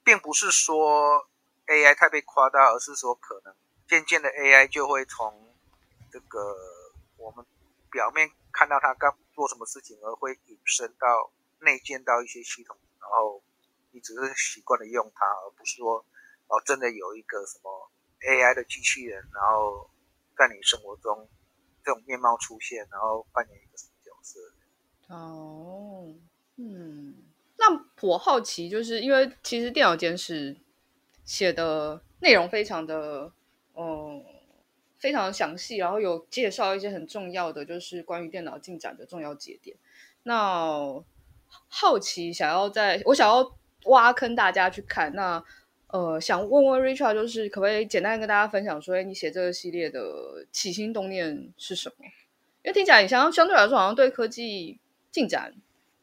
[0.03, 1.27] 并不是说
[1.67, 3.55] AI 太被夸大，而是说可能
[3.87, 5.55] 渐渐的 AI 就会从
[6.11, 6.55] 这个
[7.17, 7.45] 我们。
[7.91, 13.41] 表面看到他刚做什么事情，而会引申到内建到一些系统，然后
[13.89, 16.05] 你只是习惯的用它，而不是说
[16.49, 19.89] 哦，真的有一个什么 AI 的机器人，然后
[20.37, 21.27] 在你生活中
[21.83, 24.39] 这种面貌出现，然后扮演一个什么角色。
[25.07, 26.13] 哦，
[26.57, 27.18] 嗯，
[27.59, 30.55] 那我好奇，就是因为其实电脑简史
[31.25, 33.31] 写的内容非常的
[33.75, 34.23] 嗯
[34.97, 39.75] 非常详细，然后有介绍一些很重要的，就是关于电脑进展的重要节点。
[40.23, 41.03] 那
[41.67, 45.43] 好奇想要在我想要挖坑大家去看，那
[45.87, 52.05] 呃想问问 Richard，就是可不可以简单跟大家分享说，哎你写这个系列的起心动念是什么？
[52.63, 54.79] 因为听起来你相相对来说好像对科技
[55.11, 55.55] 进展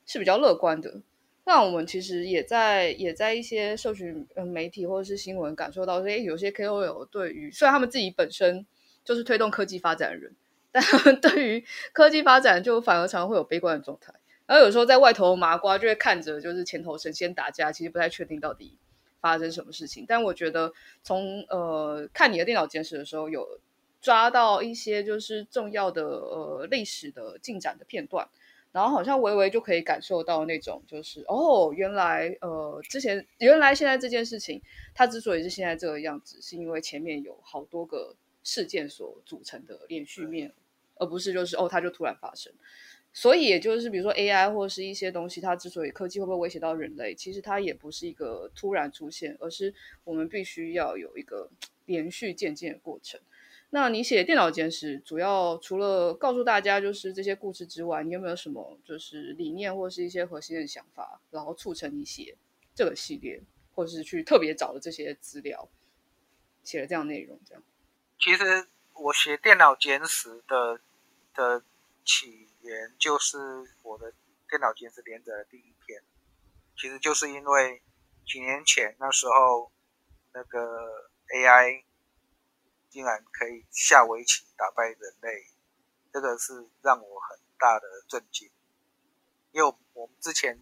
[0.04, 1.00] 是比较乐观的。
[1.48, 8.66] 那我们其实也在也在一些社群媒体或者是新闻感受到说，诶，有些 KOL 对于虽然他们自己本身
[9.04, 10.34] 就是推动科技发展的人，
[10.72, 14.12] 但他们对于科技发展就反而常常会有悲观的状态。
[14.44, 18.76] 然后有时候在外头麻瓜就会看着就是前头神仙打架，其实不太确定到底
[19.20, 20.04] 发生什么事情。
[20.06, 20.72] 但我觉得
[21.04, 23.60] 从呃看你的电脑简史的时候，有
[24.00, 28.28] 抓到一些就是重要的呃历史的进展的片段。
[28.76, 34.60] 然后好像微微就可以感受到那种，就是哦，原来呃，之前原来现在这件事情，
[34.94, 38.14] 它之所以是现在这个样子，是因为前面有好多个
[38.44, 40.52] 事件所组成的连续面，
[40.96, 42.52] 而不是就是哦，它就突然发生。
[43.14, 49.72] 所以也就是比如说 AI 或是一些东西，它之所以科技会不会威胁到人类，其实它也不是一个突然出现，而是
[50.04, 51.48] 我们必须要有一个
[51.86, 53.18] 连续渐进的过程。
[53.70, 62.36] 那你写电脑简史，主要除了告诉大家就是这些故事之外，你有没有什么就是理念或是一些核心的想法，然后促成你写
[62.74, 63.42] 这个系列，
[63.74, 65.68] 或是去特别找的这些资料，
[66.62, 67.38] 写了这样内容？
[67.44, 67.62] 这样。
[68.20, 70.80] 其实我写电脑简史的
[71.34, 71.62] 的
[72.04, 73.36] 起源，就是
[73.82, 74.12] 我的
[74.48, 76.00] 电脑简史连载的第一篇，
[76.76, 77.82] 其实就是因为
[78.24, 79.72] 几年前那时候
[80.32, 81.82] 那个 AI。
[82.88, 85.46] 竟然可以下围棋打败人类，
[86.12, 88.50] 这个是让我很大的震惊。
[89.52, 90.58] 因为我们之前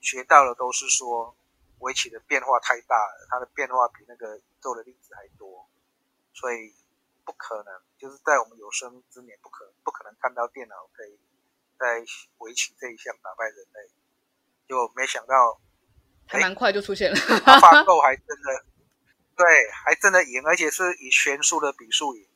[0.00, 1.36] 学到的都是说，
[1.80, 5.68] 围棋的变化太大了，它的变化比那个宇宙的粒子还多，
[6.32, 6.74] 所以
[7.24, 11.18] 不可能，就是在我们有生之年不可不可能看到电脑可以
[11.78, 12.04] 在
[12.38, 13.90] 围棋这一项打败人类。
[14.68, 15.60] 就没想到，
[16.26, 18.64] 还蛮快就出现了，AlphaGo 还真的。
[19.36, 22.26] 对，还真的赢，而且是以悬殊的比数赢，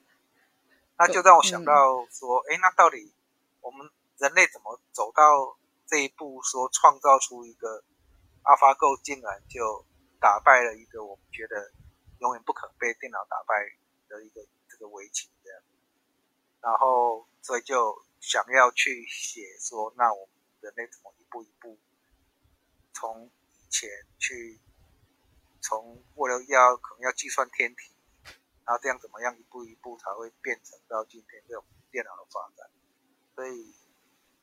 [0.99, 3.15] 那就让我想到说，哎、嗯，那到底
[3.63, 7.83] 我们人类怎么走到这一步，说创造出一个
[8.43, 9.87] AlphaGo，竟然就
[10.21, 11.73] 打败了一个我们觉得
[12.19, 13.55] 永远不可被电脑打败
[14.07, 15.63] 的一个这个围棋这样，
[16.61, 21.79] 然后所以就想要去写说，那我们人类怎么一步一步
[22.93, 23.89] 从以前
[24.19, 24.61] 去。
[25.61, 27.95] 从为了要可能要计算天体，
[28.65, 32.69] 然后这样怎么样一步一步才会变成到今天这种电脑的发展，
[33.35, 33.75] 所以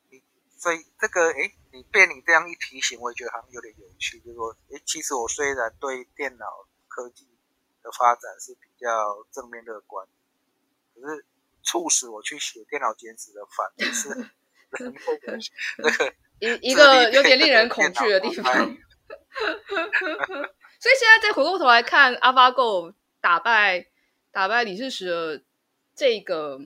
[0.10, 0.24] 你
[0.58, 6.46] 所以这个哎，你被你这样一提醒，我也觉得好像有点有趣，就是说哎，其实我虽然对电脑
[6.88, 7.28] 科技
[7.82, 10.08] 的发展是比较正面乐观，
[10.94, 11.26] 可是
[11.64, 14.10] 促使我去写电脑简史的反而是
[15.78, 18.78] 那个一一个 有点令人恐惧的地方。
[20.80, 23.88] 所以现在再回过头来看 AlphaGo 打败
[24.32, 25.44] 打败李世石的
[25.96, 26.60] 这个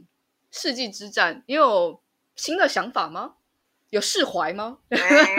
[0.51, 2.03] 世纪之战，你有
[2.35, 3.37] 新的想法吗？
[3.89, 4.79] 有释怀吗？
[4.89, 4.97] 欸、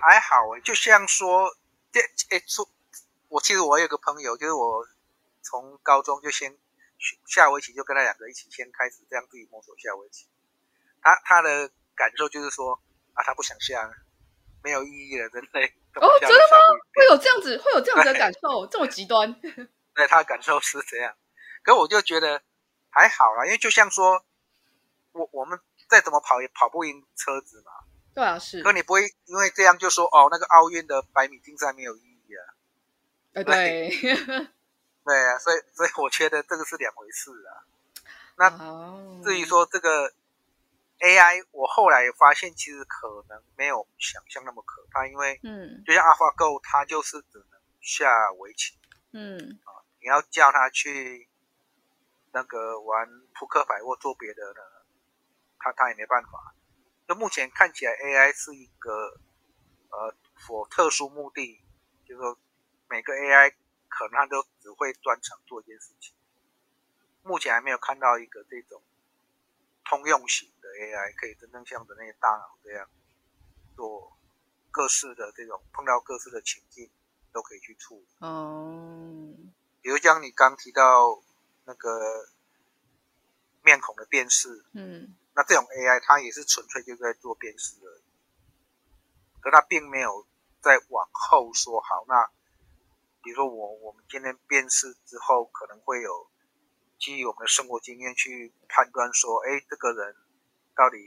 [0.00, 1.56] 还好哎，就像说，
[1.90, 2.00] 这
[2.30, 2.68] 哎，说，
[3.28, 4.86] 我其实我有个朋友，就是我
[5.42, 6.56] 从高中就先
[7.26, 10.26] 下围棋，就跟他两个一起先开始这样自己摸索下围棋。
[11.00, 12.80] 他他的感受就是说
[13.14, 13.90] 啊，他不想下，
[14.62, 15.74] 没有意义了，人类。
[16.00, 16.58] 哦，真的吗？
[16.94, 19.34] 会有这样子，会有这样子的感受，这么极端？
[19.94, 21.14] 对，他的感受是这样，
[21.62, 22.42] 可我就觉得
[22.90, 24.24] 还好啦，因为就像说，
[25.12, 27.72] 我我们再怎么跑也跑不赢车子嘛。
[28.14, 28.62] 对啊，是。
[28.62, 32.42] 可你不会因为这样就说哦，那个奥运的百米竞赛没有意义啊？
[33.34, 33.90] 对对，
[35.04, 37.66] 对啊，所以所以我觉得这个是两回事啊。
[38.36, 40.12] 那至于说这个。
[40.98, 48.76] AI，我后来发现其实可能没有想象那么可怕，因为，嗯，就像 AlphaGo，它就是只能下围棋，
[49.12, 49.70] 嗯，啊，
[50.00, 51.28] 你要叫它去
[52.32, 54.60] 那个玩扑克牌或做别的呢，
[55.58, 56.54] 它它也没办法。
[57.06, 59.20] 就目前看起来，AI 是一个
[59.90, 61.64] 呃，for 特殊目的，
[62.04, 62.38] 就是说
[62.88, 63.54] 每个 AI
[63.88, 66.14] 可能它都只会专长做一件事情。
[67.22, 68.82] 目前还没有看到一个这种。
[69.88, 72.86] 通用型的 AI 可以真正像的那些大脑这样
[73.74, 74.18] 做
[74.70, 76.90] 各式的这种碰到各式的情境
[77.32, 78.06] 都可以去处理。
[78.18, 79.32] 哦，
[79.80, 81.22] 比如像你刚提到
[81.64, 82.28] 那个
[83.62, 88.02] 面孔的辨识，嗯，那这种 AI 它也是纯粹就在做辨识而已，
[89.40, 90.26] 可它并没有
[90.60, 92.30] 再往后说好，那
[93.22, 96.30] 比如说我我们今天辨识之后，可能会有
[96.98, 100.16] 基于我们的生活经验去判断说，哎，这个人
[100.74, 100.98] 到底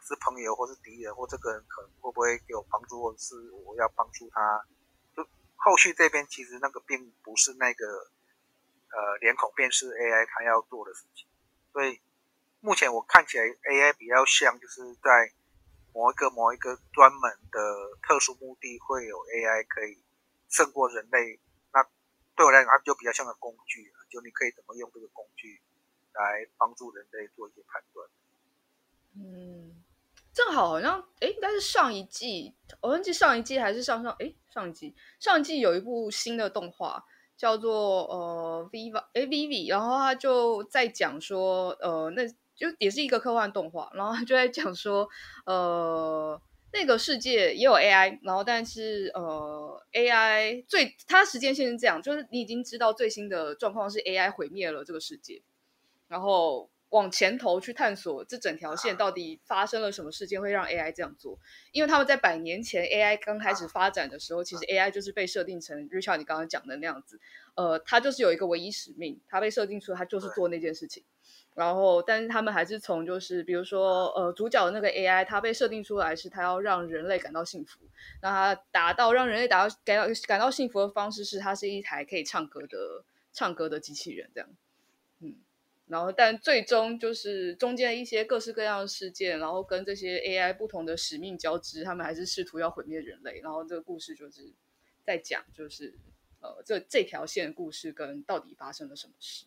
[0.00, 3.34] 是朋友或是敌人，或这个人可能会不会给我帮助，或者是
[3.66, 4.64] 我要帮助他。
[5.14, 5.26] 就
[5.56, 8.10] 后续这边其实那个并不是那个
[8.88, 11.26] 呃脸孔辨识 AI 它要做的事情，
[11.72, 12.00] 所以
[12.60, 15.32] 目前我看起来 AI 比较像就是在
[15.92, 20.02] 某一个某一个专门的特殊目的会有 AI 可以
[20.48, 21.40] 胜过人类，
[21.72, 21.84] 那
[22.34, 25.60] 对我来讲它就比较像个工具，就你可以怎么用这个工具
[26.14, 28.08] 来帮助人类做一些判断。
[29.16, 29.82] 嗯，
[30.32, 37.04] 正好好像诶，应该是上一季，我忘记上一季还是上上诶，上一季上一季有一部新的动画
[37.36, 42.22] 叫做呃 Viva 诶 Vivi，然后他就在讲说呃那。
[42.58, 45.08] 就也是一个科幻动画，然后他就在讲说，
[45.46, 46.42] 呃，
[46.72, 55.42] 那个世界也有 AI，然后但是呃，AI 最它时间线是这样，就是你已经知道最新的状况是 AI 毁灭了这个世界，
[56.08, 61.38] 然后往前头去探索这整条线到底发生了什么事件会让 AI 这样做，
[61.72, 67.18] 因为他们在百年前 AI 刚开始发展的时候，其实 AI 就是被设定成 Richard 你刚刚讲的那样子，
[67.56, 71.04] 呃，它就是有一个唯一使命，它被设定出它就是做那件事情。
[71.58, 77.80] 然后，但是他们还是从就是，比如说，呃，主角的那个 AI，它被设定出来是它要让人类感到幸福。
[78.22, 84.48] 那它达到让人类达到感到感到幸福的方式是，它是一台可以唱歌的唱歌的机器人，这样。
[85.18, 85.34] 嗯，
[85.88, 93.40] 然后，但最终就是中间一些各式各样的事件，然后跟这些 AI 不同的使命交织，他们还是试图要毁灭人类。
[93.40, 94.48] 然后这个故事就是
[95.02, 95.92] 在讲，就是
[96.40, 99.46] 呃，这这条线故事跟到底发生了什么事。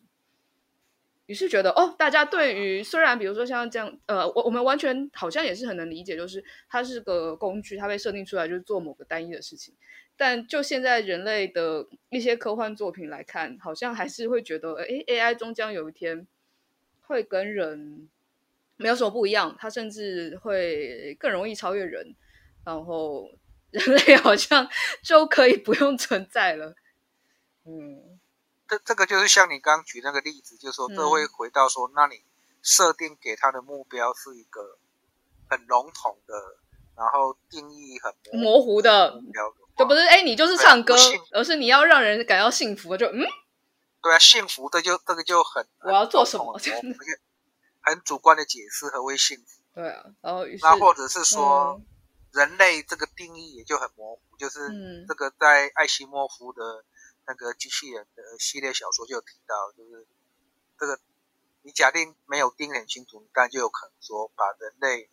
[1.26, 9.74] 于是觉得哦，大家对于虽然比如说像这样，呃，我我们完全好像也是很能理解，就是它是个工具，它被设定出来就是做某个单一的事情。
[10.16, 16.26] 但就现在人类的一些科幻作品来看，好像还是会觉得，哎，AI 终将有一天
[17.00, 18.08] 会跟人
[18.76, 22.14] 没有什么不一样，它甚至会更容易超越人，
[22.64, 23.30] 然后
[23.70, 24.68] 人类好像
[25.02, 26.74] 就可以不用存在了。
[27.64, 28.11] 嗯。
[28.72, 32.24] 这这个就是像你刚刚举那个例子，就是说这会回到说，那你
[32.62, 34.78] 设定给他的目标是一个
[35.50, 36.34] 很笼统的，
[36.96, 40.96] 然后定义很模糊的目标，就不是哎，你就是唱歌，
[41.32, 43.20] 而是你要让人感到幸福，就嗯，
[44.00, 46.58] 对啊，幸福这就这个就很我要做什么，
[47.84, 51.86] 很主观的解释何为幸福，对啊，然后那或者是说、嗯、
[52.32, 54.60] 人类这个定义也就很模糊，就是
[55.06, 56.86] 这个在艾西莫夫的。
[57.24, 60.06] 那个机器人的系列小说就有提到，就是
[60.76, 60.98] 这个
[61.62, 65.08] 你假定没有定很清楚，但就有可能说把人类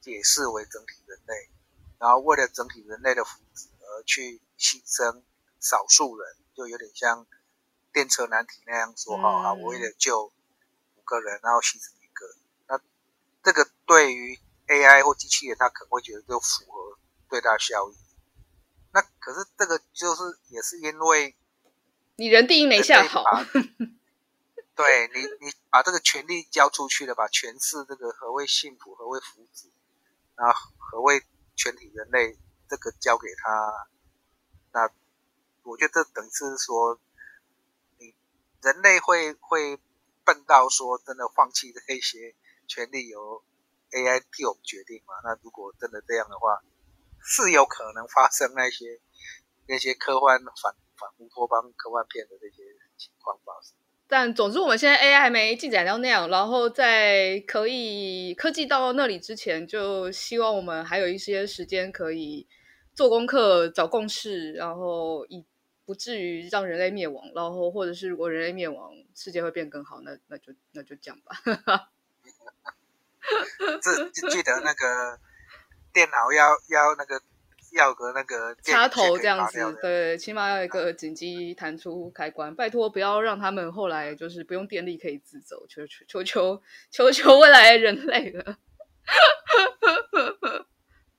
[0.00, 1.50] 解释为整体人类，
[1.98, 5.22] 然后为了整体人类的福祉而去牺牲
[5.60, 7.26] 少数人，就有点像
[7.92, 10.32] 电车难题那样说好啊，我为了救
[10.96, 12.26] 五个人，然后牺牲一个，
[12.68, 12.80] 那
[13.42, 16.98] 这个对于 AI 或机器人，他可能会觉得就符合
[17.28, 17.96] 最大效益。
[18.92, 21.36] 那可是这个就是也是因为。
[22.20, 23.24] 你人第一没下好，
[24.76, 29.70] 对你，你把这个权利交出去了，把诠释这个何谓幸福、何谓福祉，
[30.36, 31.22] 然后何谓
[31.56, 32.36] 全体人类
[32.68, 33.88] 这个交给他，
[34.72, 34.90] 那
[35.62, 37.00] 我觉得等于是说，
[37.96, 38.14] 你
[38.60, 39.80] 人类会会
[40.22, 43.42] 笨到说真的放弃这些权利由
[43.92, 45.14] AI 替我们决定嘛？
[45.24, 46.60] 那如果真的这样的话，
[47.24, 49.00] 是有可能发生那些
[49.70, 50.74] 那些科幻反。
[51.00, 52.62] 反乌托邦科幻片的那些
[52.98, 53.74] 情况发生，
[54.06, 62.46] 但总之我们现在 AI 还没进展到那样，然后在可以科技到那里之前，就希望我们还有一些时间可以
[62.92, 65.42] 做功课、找共识，然后以
[65.86, 71.34] 不至于让人类灭亡，然后或者是如果人类灭亡，世界会变更好，那那就那就这样吧。
[73.80, 75.18] 这记得那个
[75.94, 77.22] 电脑要要那个。
[77.72, 82.54] 要个那个插头这样子，对，起码要一个紧急弹出开关。
[82.54, 88.56] 拜托，不要让他们后来就是不用电力可以自走，求求求求求求未来人类了。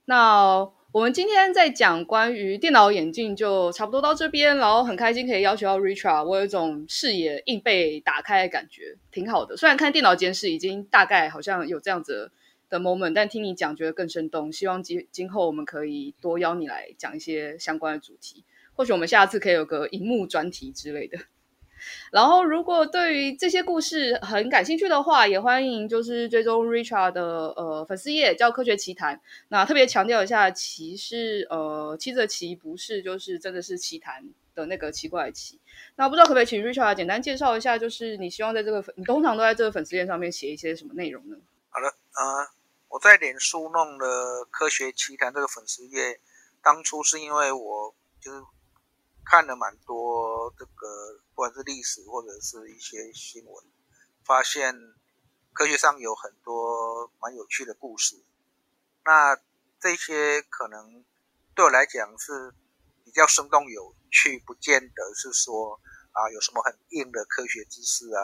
[0.05, 4.57] 那我们今天在讲关于电脑眼镜，就差不多到这边。
[4.57, 9.55] 然后很开心可以邀请到 Richard，我有一种视野硬被打开的感觉，挺好的。
[9.55, 12.31] 虽然看电脑监视已经大概好像有这样子。
[12.71, 14.51] 的 moment，但听你讲觉得更生动。
[14.51, 18.43] 希望今今后我们可以多邀你来讲一些相关的主题。
[18.73, 21.19] 或许我们下次可以有个荧幕专题之类的。
[22.11, 29.19] 然后，如果对于这些故事很感兴趣的话，也欢迎就是追踪 Richard 的呃粉丝页叫科学奇谈。
[29.47, 35.59] 那特别强调一下，奇是呃七的奇，不是就是真的是奇谈的那个奇怪的奇。
[35.95, 41.37] 那不知道可不可以请 Richard 简单介绍一下，就是你希望在这个你通常都在这个粉丝页上面写一些什么内容呢？
[41.71, 42.45] 好了，啊，
[42.91, 46.21] 我在脸书弄了科学奇谈这个粉丝页，
[46.61, 48.43] 当初是因为我就是。
[49.23, 53.65] 看了蛮多这个，不管是历史或者是一些新闻，
[54.25, 54.75] 发现
[55.53, 58.25] 科学上有很多蛮有趣的故事。
[59.05, 59.37] 那
[59.79, 61.05] 这些可能
[61.53, 62.51] 对我来讲是
[63.05, 65.79] 比较生动有趣，不见得是说
[66.13, 68.21] 啊有什么很硬的科学知识啊。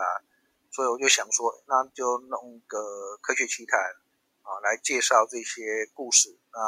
[0.71, 3.79] 所以我就想说，那就弄个科学奇谈
[4.47, 6.37] 啊来介绍这些故事。
[6.51, 6.59] 啊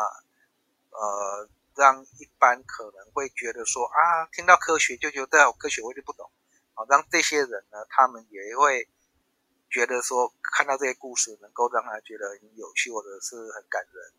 [0.92, 1.50] 呃。
[1.76, 6.30] 让一般可能会觉得说啊，听到科学就觉得科学我就不懂，
[6.74, 8.86] 啊，让这些人呢，他们也会
[9.70, 14.14] 觉得说看到这些故事能够让他觉得很有趣或者是很感人，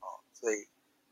[0.00, 0.66] 哦，所以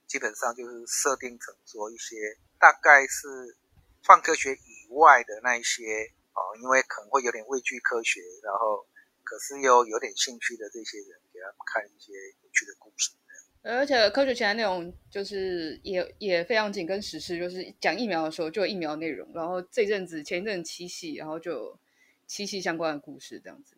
[0.06, 2.16] 基本上就是设定成说一些
[2.58, 3.58] 大概是
[4.02, 8.86] 放科学以外的那一些，哦，因为可能会有点畏惧科学，然后
[9.30, 12.10] 可是又有点兴趣的这些人，给他们看一些
[12.42, 13.12] 有趣的故事。
[13.62, 21.78] 而且科学前的内容就是也也非常紧跟时事，就是讲疫苗的时候就有疫苗内容，然后这阵子前一阵子七夕，然后就有
[22.26, 23.76] 七夕相关的故事这样子。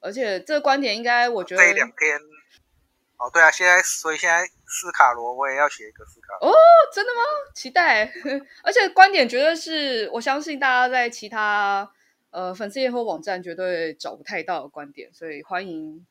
[0.00, 2.18] 而且这个观点应该我觉得这两天
[3.16, 6.54] 哦，对啊，现在所以现在斯卡罗我也要写一个斯卡罗哦，
[6.92, 7.22] 真的吗？
[7.54, 8.12] 期待！
[8.62, 11.88] 而且观点绝对是我相信大家在其他
[12.34, 16.04] 呃粉丝页或网站绝对找不太到的观点，所以欢迎。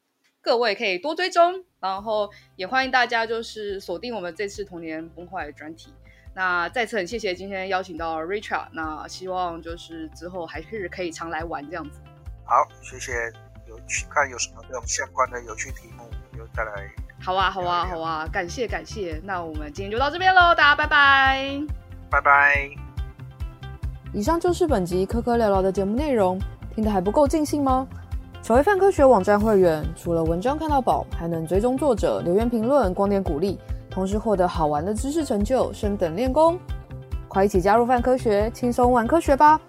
[0.46, 5.94] 各位可以多追踪，然后也欢迎大家就是锁定我们这次童年崩坏的专题。
[6.36, 12.02] 那再次很谢谢今天邀请到 Richard，那希望就是之后还是可以常来玩这样子。
[12.44, 13.14] 好，谢谢。
[13.70, 16.04] 有去看有什么这种相关的有趣题目，
[16.38, 16.94] 就再来。
[17.22, 19.22] 好啊，好啊，好啊，感谢感谢。
[19.24, 21.64] 那我们今天就到这边喽，大家拜拜。
[22.12, 22.93] 拜拜。
[24.16, 26.39] 以上就是本集科科聊聊的节目内容，
[26.76, 27.88] 听得还不够尽兴吗？
[28.43, 33.57] 成为泛科学网站会员，除了文章看到饱，还能追踪作者、留言评论、光点鼓励，
[33.89, 36.59] 同时获得好玩的知识成就、升等练功。
[37.28, 39.59] 快一起加入泛科学，轻松玩科学吧！